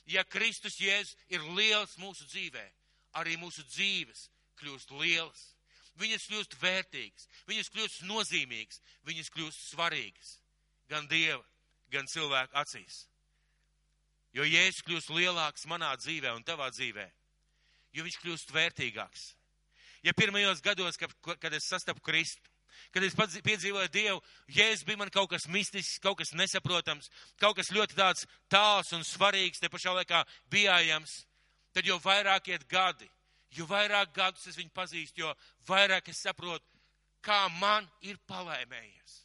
ja 0.08 0.24
Kristus 0.24 0.80
Jēzus 0.80 1.16
ir 1.28 1.44
liels 1.56 1.96
mūsu 2.00 2.24
dzīvē, 2.28 2.64
arī 3.20 3.36
mūsu 3.40 3.64
dzīves 3.68 4.28
kļūst 4.60 4.92
lielas 4.96 5.46
viņas 5.98 6.26
kļūst 6.30 6.56
vērtīgas, 6.62 7.28
viņas 7.48 7.70
kļūst 7.74 8.04
nozīmīgas, 8.08 8.80
viņas 9.06 9.30
kļūst 9.34 9.64
svarīgas 9.72 10.34
gan 10.88 11.08
Dieva, 11.10 11.42
gan 11.92 12.06
cilvēku 12.08 12.56
acīs. 12.56 13.06
Jo 14.36 14.46
Jēzus 14.46 14.84
kļūst 14.86 15.12
lielāks 15.12 15.66
manā 15.68 15.90
dzīvē 15.98 16.32
un 16.36 16.44
tavā 16.46 16.70
dzīvē, 16.72 17.06
jo 17.96 18.06
viņš 18.06 18.18
kļūst 18.22 18.54
vērtīgāks. 18.54 19.32
Ja 20.06 20.14
pirmajos 20.14 20.62
gados, 20.62 20.96
kad, 20.96 21.12
kad 21.40 21.54
es 21.54 21.66
sastapu 21.68 22.00
Kristu, 22.04 22.50
kad 22.94 23.02
es 23.02 23.16
pats 23.18 23.38
piedzīvoju 23.44 23.90
Dievu, 23.92 24.22
Jēzus 24.54 24.87
bija 24.87 25.00
man 25.00 25.11
kaut 25.12 25.30
kas 25.32 25.48
mistisks, 25.50 25.98
kaut 26.02 26.20
kas 26.20 26.32
nesaprotams, 26.38 27.11
kaut 27.40 27.56
kas 27.58 27.72
ļoti 27.74 27.98
tāds 27.98 28.26
tāls 28.50 28.92
un 28.96 29.04
svarīgs, 29.06 29.61
te 29.61 29.70
pašā 29.72 29.94
laikā 29.98 30.22
bijājams, 30.52 31.22
tad 31.74 31.88
jau 31.88 31.98
vairāk 32.02 32.52
iet 32.52 32.66
gadi, 32.70 33.08
jo 33.56 33.66
vairāk 33.68 34.14
gadus 34.14 34.46
es 34.50 34.58
viņu 34.58 34.72
pazīstu, 34.74 35.24
jo 35.24 35.34
vairāk 35.68 36.11
es 36.12 36.22
saprotu, 36.24 36.64
kā 37.24 37.46
man 37.58 37.88
ir 38.06 38.18
palaimējies. 38.30 39.24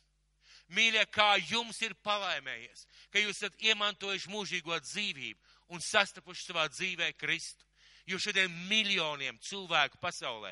Mīļie, 0.73 1.03
kā 1.13 1.36
jums 1.51 1.77
ir 1.86 1.93
palaimējies, 2.05 2.88
ka 3.13 3.21
jūs 3.21 3.38
esat 3.38 3.59
iemantojuši 3.62 4.31
mūžīgo 4.31 4.79
dzīvību 4.81 5.75
un 5.75 5.83
sastapuši 5.83 6.47
savā 6.47 6.65
dzīvē 6.71 7.12
Kristu. 7.19 7.65
Jo 8.09 8.19
šodien 8.19 8.51
miljoniem 8.67 9.37
cilvēku 9.39 9.99
pasaulē 10.01 10.51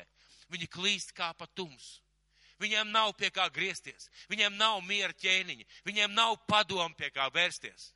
viņi 0.52 0.68
klīst 0.72 1.12
kā 1.16 1.32
pa 1.36 1.46
tumsu. 1.46 2.00
Viņiem 2.62 2.92
nav 2.94 3.10
pie 3.18 3.32
kā 3.34 3.48
griezties, 3.50 4.06
viņiem 4.30 4.54
nav 4.54 4.78
miera 4.86 5.12
ķēniņa, 5.18 5.64
viņiem 5.88 6.12
nav 6.14 6.36
padomu 6.46 6.94
pie 6.94 7.08
kā 7.10 7.26
vērsties. 7.34 7.88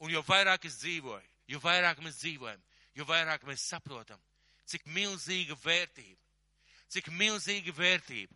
Un 0.00 0.12
jo 0.12 0.22
vairāk 0.24 0.64
es 0.68 0.78
dzīvoju, 0.80 1.26
jo 1.52 1.60
vairāk 1.60 2.00
mēs 2.04 2.22
dzīvojam, 2.22 2.62
jo 2.96 3.04
vairāk 3.04 3.44
mēs 3.48 3.66
saprotam, 3.68 4.20
cik 4.64 4.86
milzīga 4.88 5.56
vērtība, 5.60 6.20
cik 6.88 7.10
milzīga 7.12 7.74
vērtība 7.76 8.34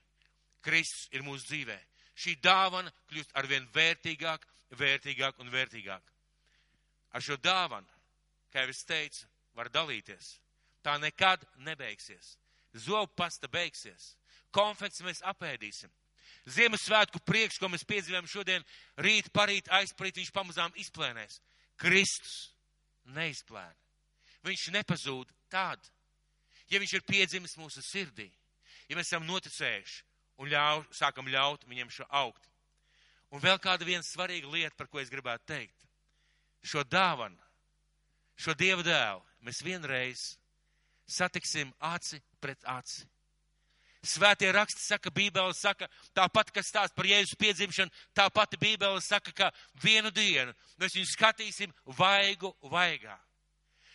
Kristus 0.61 1.09
ir 1.15 1.25
mūsu 1.25 1.49
dzīvē. 1.49 1.79
Šī 2.21 2.37
dāvana 2.45 2.93
kļūst 3.09 3.33
arvien 3.41 3.65
vērtīgāk, 3.73 4.45
vērtīgāk 4.77 5.41
un 5.41 5.49
vērtīgāk. 5.53 6.13
Ar 7.17 7.25
šo 7.25 7.39
dāvanu, 7.41 7.89
kā 8.53 8.67
jau 8.67 8.75
es 8.75 8.85
teicu, 8.85 9.25
var 9.57 9.71
dalīties. 9.73 10.39
Tā 10.85 10.97
nekad 11.01 11.43
nebeigsies. 11.61 12.37
Zobu 12.75 13.11
pasta 13.17 13.49
beigsies. 13.51 14.15
Konfekts 14.55 15.03
mēs 15.05 15.23
apēdīsim. 15.27 15.91
Ziemassvētku 16.51 17.21
prieks, 17.27 17.59
ko 17.61 17.69
mēs 17.69 17.85
piedzīvojam 17.87 18.29
šodien, 18.31 18.65
rīt, 19.03 19.29
parīt, 19.35 19.69
aizparīt, 19.77 20.21
viņš 20.21 20.33
pamazām 20.35 20.75
izplēnēs. 20.81 21.41
Kristus 21.81 22.53
neizplēna. 23.15 23.77
Viņš 24.47 24.69
nepazūd 24.73 25.33
tad, 25.53 25.83
ja 26.73 26.81
viņš 26.81 26.95
ir 26.97 27.07
piedzimis 27.07 27.59
mūsu 27.61 27.83
sirdī, 27.85 28.31
ja 28.89 28.97
mēs 28.97 29.11
esam 29.11 29.27
noticējuši 29.29 29.99
un 30.41 30.49
ļauj, 30.49 30.87
sākam 30.97 31.29
ļaut 31.29 31.67
viņam 31.69 31.93
šo 31.93 32.07
augt. 32.09 32.47
Un 33.31 33.43
vēl 33.43 33.61
kāda 33.63 33.87
viena 33.87 34.03
svarīga 34.03 34.49
lieta, 34.51 34.75
par 34.79 34.89
ko 34.91 34.99
es 35.03 35.13
gribētu 35.13 35.45
teikt. 35.53 35.85
Šo 36.67 36.83
dāvanu, 36.89 37.39
šo 38.41 38.57
dievu 38.59 38.83
dēlu 38.87 39.30
mēs 39.47 39.63
vienreiz 39.65 40.35
satiksim 41.11 41.73
aci 41.81 42.21
pret 42.41 42.63
aci. 42.65 43.07
Svētie 44.01 44.49
raksti 44.53 44.81
saka, 44.81 45.11
Bībele 45.13 45.53
saka, 45.53 45.85
tāpat, 46.17 46.49
kas 46.57 46.71
stāsta 46.73 46.97
par 46.97 47.05
Jēzus 47.05 47.37
piedzimšanu, 47.37 47.93
tā 48.17 48.31
pati 48.33 48.57
Bībele 48.57 49.01
saka, 49.05 49.33
ka 49.37 49.51
vienu 49.83 50.09
dienu 50.11 50.55
mēs 50.81 50.97
viņu 50.97 51.09
skatīsim 51.11 51.75
vaigu 51.99 52.55
vaigā. 52.73 53.19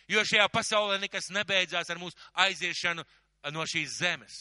Jo 0.06 0.22
šajā 0.22 0.46
pasaulē 0.54 1.00
nekas 1.02 1.32
nebeidzās 1.34 1.90
ar 1.90 1.98
mūsu 1.98 2.14
aiziešanu 2.38 3.02
no 3.50 3.66
šīs 3.66 3.98
zemes. 3.98 4.36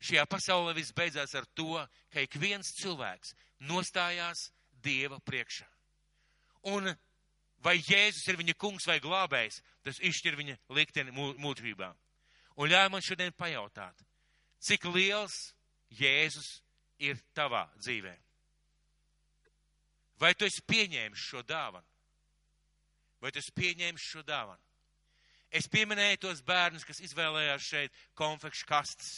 Šajā 0.00 0.24
pasaulē 0.26 0.72
viss 0.74 0.96
beidzās 0.96 1.36
ar 1.36 1.44
to, 1.52 1.76
ka 2.08 2.24
ik 2.24 2.40
viens 2.40 2.72
cilvēks 2.80 3.36
nostājās 3.68 4.48
Dieva 4.82 5.20
priekšā. 5.22 5.68
Un 6.72 6.88
vai 7.62 7.78
Jēzus 7.78 8.26
ir 8.28 8.38
viņa 8.40 8.56
kungs 8.58 8.86
vai 8.88 8.98
glābējs, 9.02 9.60
tas 9.86 10.00
izšķir 10.02 10.36
viņa 10.38 10.56
likteni 10.76 11.14
mūžībā. 11.14 11.92
Un 12.60 12.68
ļauj 12.68 12.90
man 12.92 13.04
šodien 13.04 13.32
pajautāt, 13.36 14.02
cik 14.60 14.84
liels 14.92 15.54
Jēzus 15.96 16.60
ir 17.02 17.20
tavā 17.36 17.66
dzīvē? 17.78 18.12
Vai 20.20 20.34
tu 20.38 20.46
esi 20.46 20.62
pieņēmis 20.68 21.30
šo 21.30 21.42
dāvanu? 21.42 21.86
Vai 23.22 23.32
tu 23.32 23.40
esi 23.40 23.54
pieņēmis 23.54 24.10
šo 24.12 24.22
dāvanu? 24.26 24.60
Es 25.52 25.68
pieminēju 25.68 26.20
tos 26.22 26.40
bērnus, 26.46 26.84
kas 26.88 27.02
izvēlējās 27.04 27.66
šeit 27.66 28.04
konfekšu 28.16 28.66
kastes. 28.68 29.10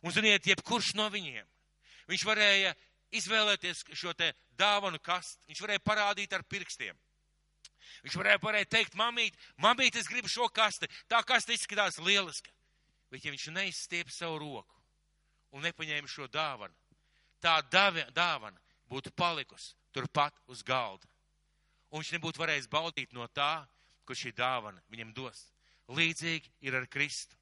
Un, 0.00 0.14
ziniet, 0.14 0.46
jebkurš 0.46 0.94
no 0.96 1.08
viņiem, 1.12 1.44
viņš 2.08 2.24
varēja 2.24 2.72
izvēlēties 3.18 3.82
šo 3.98 4.14
te 4.16 4.30
dāvanu 4.56 5.00
kastu, 5.02 5.42
viņš 5.50 5.60
varēja 5.64 5.84
parādīt 5.84 6.32
ar 6.32 6.44
pirkstiem. 6.48 6.96
Viņš 8.04 8.16
varēja, 8.20 8.40
varēja 8.42 8.70
teikt, 8.76 8.96
mamīt, 8.98 9.36
mamīt, 9.62 9.96
es 9.96 10.08
gribu 10.10 10.30
šo 10.30 10.48
kasti, 10.52 10.88
tā 11.10 11.22
kaste 11.26 11.54
izskatās 11.56 11.98
lieliska. 12.02 12.52
Bet 13.10 13.24
ja 13.24 13.32
viņš 13.32 13.48
neizstiep 13.56 14.10
savu 14.12 14.38
roku 14.42 14.76
un 15.56 15.64
nepaņēma 15.64 16.10
šo 16.10 16.28
dāvanu, 16.28 16.74
tā 17.40 17.58
dāvana 17.72 18.58
būtu 18.90 19.12
palikusi 19.16 19.74
turpat 19.92 20.36
uz 20.46 20.62
galda. 20.62 21.08
Un 21.88 22.02
viņš 22.02 22.12
nebūtu 22.18 22.40
varējis 22.42 22.68
baudīt 22.68 23.14
no 23.16 23.26
tā, 23.32 23.64
ko 24.04 24.16
šī 24.16 24.34
dāvana 24.36 24.82
viņam 24.92 25.14
dos. 25.16 25.46
Līdzīgi 25.88 26.52
ir 26.68 26.76
ar 26.76 26.86
Kristu. 26.90 27.36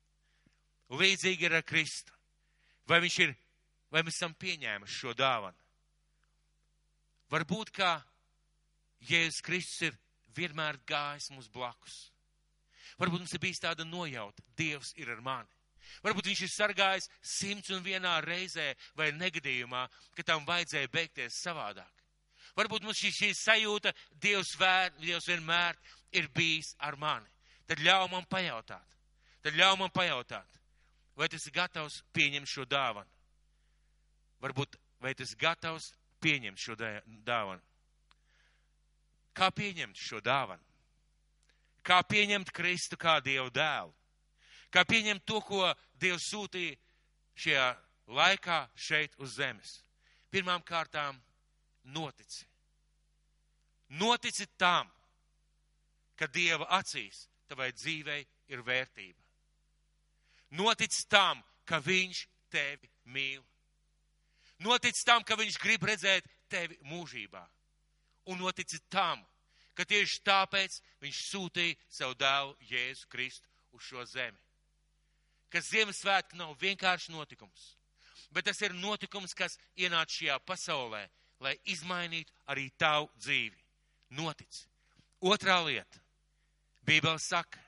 Līdzīgi 0.95 1.49
ir 1.49 1.57
ar 1.59 1.65
Kristu. 1.67 2.15
Vai 2.87 3.01
viņš 3.03 3.19
ir, 3.25 3.33
vai 3.91 4.05
mēs 4.07 4.21
esam 4.21 4.35
pieņēmuši 4.39 4.99
šo 5.01 5.15
dāvanu? 5.19 5.59
Varbūt 7.33 7.73
kā 7.75 7.97
Jēzus 9.09 9.43
Kristus 9.43 9.89
ir 9.89 9.97
vienmēr 10.37 10.79
gājis 10.87 11.31
mums 11.33 11.51
blakus. 11.53 11.97
Varbūt 13.01 13.25
mums 13.25 13.35
ir 13.35 13.43
bijis 13.43 13.61
tāda 13.61 13.85
nojauta, 13.85 14.43
Dievs 14.57 14.95
ir 14.97 15.11
ar 15.13 15.21
mani. 15.25 15.53
Varbūt 16.05 16.31
viņš 16.31 16.43
ir 16.43 16.51
sargājis 16.51 17.09
simts 17.23 17.71
un 17.75 17.85
vienā 17.85 18.17
reizē 18.25 18.73
vai 18.99 19.13
negadījumā, 19.15 19.87
ka 20.17 20.25
tam 20.27 20.47
vajadzēja 20.49 20.91
beigties 20.93 21.39
savādāk. 21.45 21.93
Varbūt 22.57 22.87
mums 22.87 22.99
šī, 22.99 23.13
šī 23.13 23.31
sajūta, 23.37 23.93
Dievs, 24.23 24.55
vēr, 24.61 24.95
Dievs 25.01 25.29
vienmēr 25.29 25.77
ir 26.17 26.29
bijis 26.35 26.73
ar 26.81 26.97
mani. 27.01 27.29
Tad 27.67 27.83
ļauj 27.83 28.09
man 28.13 28.27
pajautāt, 28.31 28.97
tad 29.43 29.57
ļauj 29.59 29.79
man 29.81 29.93
pajautāt, 29.93 30.61
vai 31.19 31.29
tas 31.29 31.47
ir 31.47 31.55
gatavs 31.55 32.01
pieņemt 32.15 32.49
šo 32.49 32.65
dāvanu? 32.71 33.11
Varbūt, 34.45 34.77
vai 35.03 35.15
tas 35.19 35.33
ir 35.35 35.41
gatavs 35.41 35.91
pieņemt 36.23 36.63
šo 36.63 36.77
dāvanu? 36.79 37.61
Kā 39.37 39.51
pieņemt 39.53 39.99
šo 40.01 40.23
dāvanu? 40.25 40.63
Kā 41.87 42.01
pieņemt 42.03 42.51
Kristu 42.57 42.97
kā 42.99 43.19
Dievu 43.23 43.51
dēlu? 43.55 43.93
Kā 44.73 44.83
pieņemt 44.89 45.23
to, 45.29 45.41
ko 45.45 45.69
Dievs 46.01 46.27
sūtīja 46.33 46.77
šajā 47.37 47.67
laikā 48.17 48.59
šeit 48.75 49.15
uz 49.23 49.37
zemes? 49.37 49.77
Pirmām 50.33 50.65
kārtām 50.67 51.21
notici. 51.95 52.47
Notici 54.01 54.49
tam, 54.59 54.89
ka 56.19 56.27
Dieva 56.27 56.67
acīs 56.81 57.29
tavai 57.47 57.71
dzīvei 57.77 58.25
ir 58.51 58.65
vērtība. 58.67 59.23
Notic 60.59 60.97
tam, 61.11 61.43
ka 61.67 61.79
viņš 61.83 62.25
tevi 62.51 62.91
mīl. 63.13 63.43
Notic 64.65 64.99
tam, 65.05 65.23
ka 65.23 65.37
viņš 65.37 65.59
grib 65.61 65.85
redzēt 65.85 66.27
tevi 66.49 66.79
mūžībā. 66.89 67.45
Un 68.27 68.41
notici 68.43 68.81
tam, 68.91 69.21
ka 69.77 69.85
tieši 69.85 70.23
tāpēc 70.27 70.81
viņš 71.05 71.21
sūtīja 71.31 71.77
savu 71.93 72.17
dēlu 72.19 72.57
Jēzu 72.71 73.09
Kristu 73.13 73.49
uz 73.77 73.85
šo 73.87 74.05
zemi. 74.09 74.39
Ka 75.53 75.63
Ziemassvētki 75.63 76.39
nav 76.41 76.57
vienkārši 76.61 77.13
notikums, 77.15 77.77
bet 78.35 78.49
tas 78.49 78.61
ir 78.67 78.75
notikums, 78.75 79.35
kas 79.37 79.59
ienāca 79.79 80.19
šajā 80.19 80.39
pasaulē, 80.49 81.05
lai 81.41 81.55
izmainītu 81.71 82.33
arī 82.51 82.71
tavu 82.79 83.11
dzīvi. 83.21 83.57
Notic. 84.17 84.63
Otrā 85.21 85.61
lieta. 85.67 86.03
Bībele 86.87 87.19
saka, 87.19 87.59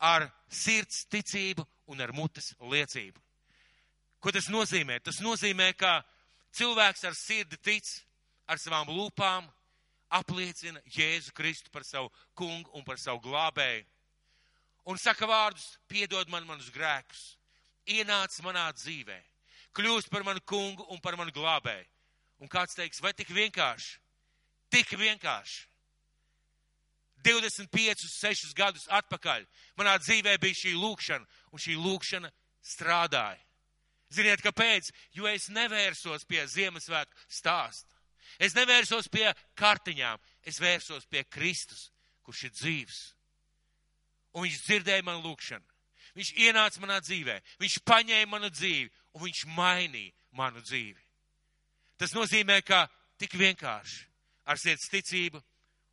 ar 0.00 0.30
sirds 0.48 1.04
ticību 1.12 1.64
un 1.92 2.00
ar 2.00 2.12
mutes 2.16 2.54
liecību. 2.60 3.20
Ko 4.20 4.32
tas 4.32 4.48
nozīmē? 4.52 4.98
Tas 5.04 5.20
nozīmē, 5.24 5.72
ka 5.76 6.00
cilvēks 6.56 7.04
ar 7.08 7.16
sirdi 7.16 7.56
tic, 7.60 7.88
ar 8.48 8.60
savām 8.60 8.88
lūpām 8.92 9.48
apliecina 10.10 10.82
Jēzu 10.90 11.32
Kristu 11.36 11.70
par 11.70 11.84
savu 11.86 12.10
kungu 12.34 12.70
un 12.74 12.84
par 12.84 12.98
savu 12.98 13.22
glābēju. 13.24 13.86
Un 14.90 14.98
saka 14.98 15.28
vārdus, 15.28 15.76
piedod 15.88 16.28
man 16.32 16.46
manus 16.48 16.70
grēkus, 16.72 17.36
ienāc 17.86 18.34
manā 18.44 18.66
dzīvē, 18.74 19.18
kļūst 19.76 20.10
par 20.10 20.24
manu 20.26 20.42
kungu 20.46 20.86
un 20.90 21.00
par 21.02 21.18
manu 21.20 21.34
glābēju. 21.36 21.86
Un 22.40 22.48
kāds 22.48 22.74
teiks, 22.74 23.02
vai 23.04 23.12
tik 23.12 23.28
vienkārši? 23.36 23.98
Tik 24.72 24.96
vienkārši. 24.96 25.66
25, 27.20 28.06
6 28.08 28.54
gadus 28.56 28.86
atpakaļ 28.88 29.44
manā 29.76 29.98
dzīvē 30.00 30.38
bija 30.40 30.56
šī 30.62 30.72
lūkšana, 30.72 31.26
un 31.52 31.60
šī 31.60 31.76
lūkšana 31.76 32.30
strādāja. 32.64 33.40
Ziniet, 34.10 34.40
kāpēc? 34.42 34.88
Jo 35.14 35.28
es 35.30 35.50
nevērsos 35.52 36.24
pie 36.26 36.42
Ziemassvētku 36.48 37.28
stāsta. 37.30 37.99
Es 38.38 38.54
nevērsos 38.56 39.08
pie 39.12 39.26
kartiņām, 39.58 40.20
es 40.46 40.60
vērsos 40.60 41.06
pie 41.10 41.24
Kristus, 41.28 41.90
kurš 42.22 42.46
ir 42.48 42.54
dzīvs. 42.56 43.00
Un 44.34 44.46
viņš 44.46 44.62
dzirdēja 44.66 45.04
manu 45.06 45.24
lūkšanu. 45.26 45.66
Viņš 46.14 46.32
ienāca 46.42 46.82
manā 46.82 46.98
dzīvē, 47.04 47.36
viņš 47.60 47.78
paņēma 47.86 48.30
manu 48.32 48.50
dzīvi, 48.50 48.90
un 49.14 49.24
viņš 49.26 49.44
mainīja 49.54 50.14
manu 50.36 50.62
dzīvi. 50.62 50.98
Tas 52.00 52.14
nozīmē, 52.16 52.60
ka 52.66 52.88
tik 53.20 53.36
vienkārši 53.38 54.06
ar 54.50 54.58
sirds 54.58 54.88
ticību 54.90 55.42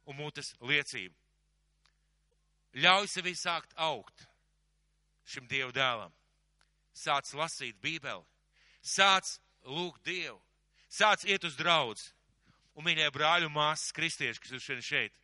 un 0.08 0.18
mutes 0.18 0.54
liecību. 0.64 1.14
Ļauj 2.78 3.10
sevi 3.10 3.34
sākt 3.36 3.74
augt 3.76 4.26
šim 5.28 5.48
Dievu 5.50 5.74
dēlam. 5.76 6.14
Sāc 6.98 7.30
lasīt 7.38 7.78
Bībeli, 7.82 8.26
sāc 8.82 9.38
lūgt 9.66 10.02
Dievu, 10.08 10.40
sāc 10.90 11.26
iet 11.30 11.46
uz 11.46 11.58
draudz. 11.60 12.08
Un, 12.78 12.86
mīļie 12.86 13.08
brāļi 13.14 13.48
un 13.48 13.56
māsas 13.56 13.94
kristieši, 13.96 14.42
kas 14.44 14.54
ir 14.54 14.62
šodien 14.62 14.86
šeit, 14.86 15.16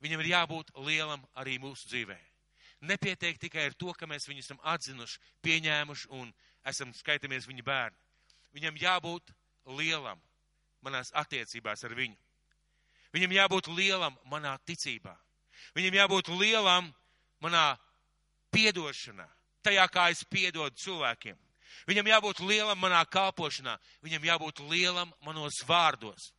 viņam 0.00 0.22
ir 0.22 0.30
jābūt 0.32 0.72
lielam 0.86 1.24
arī 1.36 1.58
mūsu 1.60 1.88
dzīvē. 1.90 2.16
Nepietiek 2.88 3.38
tikai 3.40 3.68
ar 3.68 3.74
to, 3.76 3.92
ka 3.96 4.08
mēs 4.08 4.28
viņu 4.28 4.44
esam 4.44 4.60
atzinuši, 4.64 5.20
pieņēmuši 5.44 6.10
un 6.16 6.32
esam 6.68 6.92
skaitamies 6.96 7.48
viņa 7.48 7.64
bērni. 7.64 8.00
Viņam 8.56 8.78
jābūt 8.80 9.32
lielam 9.76 10.20
manās 10.84 11.12
attiecībās 11.16 11.84
ar 11.84 11.94
viņu. 11.96 12.16
Viņam 13.16 13.32
jābūt 13.32 13.68
lielam 13.72 14.16
manā 14.28 14.56
ticībā. 14.68 15.14
Viņam 15.76 15.96
jābūt 15.96 16.30
lielam 16.36 16.88
manā 17.40 17.76
piedošanā, 18.52 19.26
tajā 19.64 19.86
kā 19.92 20.08
es 20.12 20.24
piedodu 20.28 20.76
cilvēkiem. 20.80 21.36
Viņam 21.88 22.08
jābūt 22.08 22.40
lielam 22.44 22.80
manā 22.80 23.02
kalpošanā, 23.08 23.76
viņam 24.04 24.24
jābūt 24.24 24.62
lielam 24.70 25.12
manos 25.24 25.60
vārdos. 25.68 26.32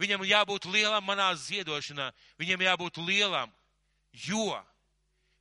Viņam 0.00 0.24
jābūt 0.26 0.68
lielam 0.72 1.04
manā 1.04 1.32
ziedošanā, 1.36 2.10
viņam 2.40 2.64
jābūt 2.64 3.00
lielam, 3.04 3.52
jo 4.12 4.56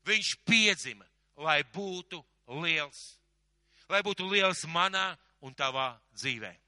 viņš 0.07 0.35
piedzima, 0.47 1.05
lai 1.37 1.61
būtu 1.63 2.21
liels. 2.61 3.17
Lai 3.91 4.01
būtu 4.03 4.27
liels 4.31 4.65
manā 4.71 5.15
un 5.43 5.55
tavā 5.55 5.93
dzīvē. 6.15 6.60